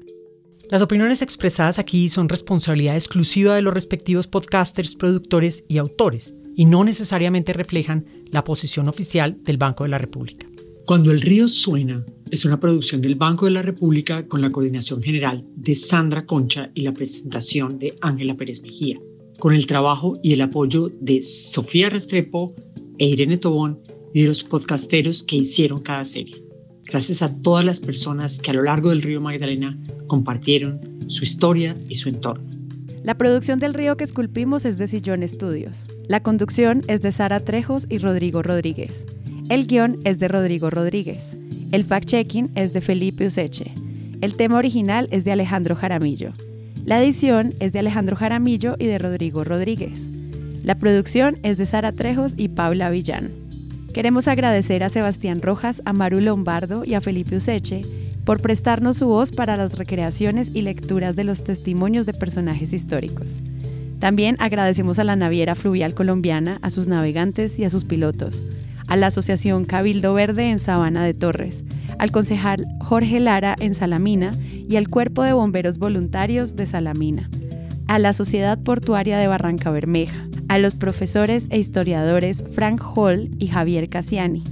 Las 0.69 0.83
opiniones 0.83 1.23
expresadas 1.23 1.79
aquí 1.79 2.09
son 2.09 2.29
responsabilidad 2.29 2.93
exclusiva 2.93 3.55
de 3.55 3.63
los 3.63 3.73
respectivos 3.73 4.27
podcasters, 4.27 4.95
productores 4.95 5.63
y 5.67 5.79
autores, 5.79 6.31
y 6.55 6.65
no 6.65 6.83
necesariamente 6.83 7.51
reflejan 7.51 8.05
la 8.31 8.43
posición 8.43 8.87
oficial 8.87 9.41
del 9.41 9.57
Banco 9.57 9.83
de 9.83 9.89
la 9.89 9.97
República. 9.97 10.45
Cuando 10.85 11.09
el 11.09 11.21
río 11.21 11.47
suena 11.47 12.05
es 12.29 12.45
una 12.45 12.59
producción 12.59 13.01
del 13.01 13.15
Banco 13.15 13.45
de 13.45 13.51
la 13.53 13.63
República 13.63 14.27
con 14.27 14.41
la 14.41 14.51
coordinación 14.51 15.01
general 15.01 15.43
de 15.55 15.73
Sandra 15.73 16.27
Concha 16.27 16.69
y 16.75 16.81
la 16.83 16.93
presentación 16.93 17.79
de 17.79 17.95
Ángela 17.99 18.35
Pérez 18.35 18.61
Mejía 18.61 18.99
con 19.39 19.53
el 19.53 19.65
trabajo 19.65 20.13
y 20.21 20.33
el 20.33 20.41
apoyo 20.41 20.89
de 20.99 21.23
Sofía 21.23 21.89
Restrepo 21.89 22.55
e 22.97 23.07
Irene 23.07 23.37
Tobón 23.37 23.79
y 24.13 24.23
de 24.23 24.27
los 24.27 24.43
podcasteros 24.43 25.23
que 25.23 25.37
hicieron 25.37 25.81
cada 25.81 26.05
serie. 26.05 26.35
Gracias 26.85 27.21
a 27.21 27.41
todas 27.41 27.63
las 27.63 27.79
personas 27.79 28.39
que 28.39 28.51
a 28.51 28.53
lo 28.53 28.63
largo 28.63 28.89
del 28.89 29.01
río 29.01 29.21
Magdalena 29.21 29.79
compartieron 30.07 30.79
su 31.07 31.23
historia 31.23 31.75
y 31.87 31.95
su 31.95 32.09
entorno. 32.09 32.43
La 33.03 33.17
producción 33.17 33.57
del 33.59 33.73
río 33.73 33.97
que 33.97 34.03
esculpimos 34.03 34.65
es 34.65 34.77
de 34.77 34.87
Sillón 34.87 35.23
Estudios. 35.23 35.77
La 36.07 36.21
conducción 36.21 36.81
es 36.87 37.01
de 37.01 37.11
Sara 37.11 37.39
Trejos 37.39 37.87
y 37.89 37.97
Rodrigo 37.97 38.43
Rodríguez. 38.43 39.05
El 39.49 39.65
guion 39.65 39.99
es 40.03 40.19
de 40.19 40.27
Rodrigo 40.27 40.69
Rodríguez. 40.69 41.19
El 41.71 41.87
fact-checking 41.87 42.51
es 42.55 42.73
de 42.73 42.81
Felipe 42.81 43.25
Useche. 43.25 43.73
El 44.21 44.35
tema 44.35 44.57
original 44.57 45.07
es 45.11 45.23
de 45.23 45.31
Alejandro 45.31 45.75
Jaramillo. 45.75 46.31
La 46.85 47.01
edición 47.01 47.51
es 47.59 47.73
de 47.73 47.79
Alejandro 47.79 48.15
Jaramillo 48.15 48.75
y 48.79 48.87
de 48.87 48.97
Rodrigo 48.97 49.43
Rodríguez. 49.43 49.99
La 50.63 50.75
producción 50.75 51.37
es 51.43 51.57
de 51.57 51.65
Sara 51.65 51.91
Trejos 51.91 52.33
y 52.37 52.49
Paula 52.49 52.89
Villán. 52.89 53.29
Queremos 53.93 54.27
agradecer 54.27 54.83
a 54.83 54.89
Sebastián 54.89 55.43
Rojas, 55.43 55.83
a 55.85 55.93
Maru 55.93 56.21
Lombardo 56.21 56.83
y 56.83 56.95
a 56.95 57.01
Felipe 57.01 57.35
Useche 57.35 57.81
por 58.25 58.41
prestarnos 58.41 58.97
su 58.97 59.07
voz 59.07 59.31
para 59.31 59.57
las 59.57 59.77
recreaciones 59.77 60.49
y 60.55 60.63
lecturas 60.63 61.15
de 61.15 61.23
los 61.23 61.43
testimonios 61.43 62.07
de 62.07 62.13
personajes 62.13 62.73
históricos. 62.73 63.27
También 63.99 64.35
agradecemos 64.39 64.97
a 64.97 65.03
la 65.03 65.15
Naviera 65.15 65.53
Fluvial 65.53 65.93
Colombiana, 65.93 66.57
a 66.63 66.71
sus 66.71 66.87
navegantes 66.87 67.59
y 67.59 67.63
a 67.63 67.69
sus 67.69 67.85
pilotos, 67.85 68.41
a 68.87 68.95
la 68.95 69.07
Asociación 69.07 69.65
Cabildo 69.65 70.15
Verde 70.15 70.49
en 70.49 70.57
Sabana 70.57 71.05
de 71.05 71.13
Torres, 71.13 71.63
al 71.99 72.11
concejal 72.11 72.65
Jorge 72.79 73.19
Lara 73.19 73.55
en 73.59 73.75
Salamina 73.75 74.31
y 74.69 74.75
al 74.75 74.87
Cuerpo 74.87 75.23
de 75.23 75.33
Bomberos 75.33 75.77
Voluntarios 75.77 76.55
de 76.55 76.67
Salamina, 76.67 77.29
a 77.87 77.99
la 77.99 78.13
Sociedad 78.13 78.57
Portuaria 78.59 79.17
de 79.17 79.27
Barranca 79.27 79.71
Bermeja, 79.71 80.27
a 80.47 80.57
los 80.57 80.75
profesores 80.75 81.45
e 81.49 81.59
historiadores 81.59 82.43
Frank 82.53 82.81
Hall 82.95 83.29
y 83.39 83.47
Javier 83.47 83.89
Cassiani, 83.89 84.43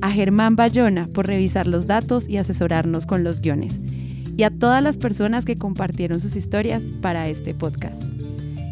a 0.00 0.10
Germán 0.10 0.56
Bayona 0.56 1.06
por 1.06 1.26
revisar 1.26 1.66
los 1.66 1.86
datos 1.86 2.28
y 2.28 2.36
asesorarnos 2.36 3.06
con 3.06 3.24
los 3.24 3.40
guiones, 3.40 3.78
y 4.36 4.42
a 4.42 4.50
todas 4.50 4.82
las 4.82 4.96
personas 4.96 5.44
que 5.44 5.56
compartieron 5.56 6.20
sus 6.20 6.36
historias 6.36 6.82
para 7.00 7.28
este 7.28 7.54
podcast. 7.54 8.02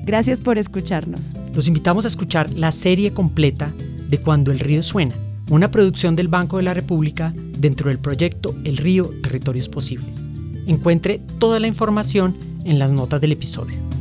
Gracias 0.04 0.40
por 0.40 0.58
escucharnos. 0.58 1.30
Los 1.54 1.68
invitamos 1.68 2.04
a 2.04 2.08
escuchar 2.08 2.50
la 2.50 2.72
serie 2.72 3.12
completa 3.12 3.70
de 4.08 4.18
Cuando 4.18 4.50
el 4.50 4.58
río 4.58 4.82
suena 4.82 5.14
una 5.50 5.70
producción 5.70 6.16
del 6.16 6.28
Banco 6.28 6.56
de 6.56 6.62
la 6.62 6.74
República 6.74 7.32
dentro 7.58 7.88
del 7.88 7.98
proyecto 7.98 8.54
El 8.64 8.78
Río 8.78 9.10
Territorios 9.22 9.68
Posibles. 9.68 10.31
Encuentre 10.66 11.20
toda 11.38 11.61
la 11.61 11.66
información 11.66 12.37
en 12.64 12.79
las 12.79 12.92
notas 12.92 13.20
del 13.20 13.33
episodio. 13.33 13.91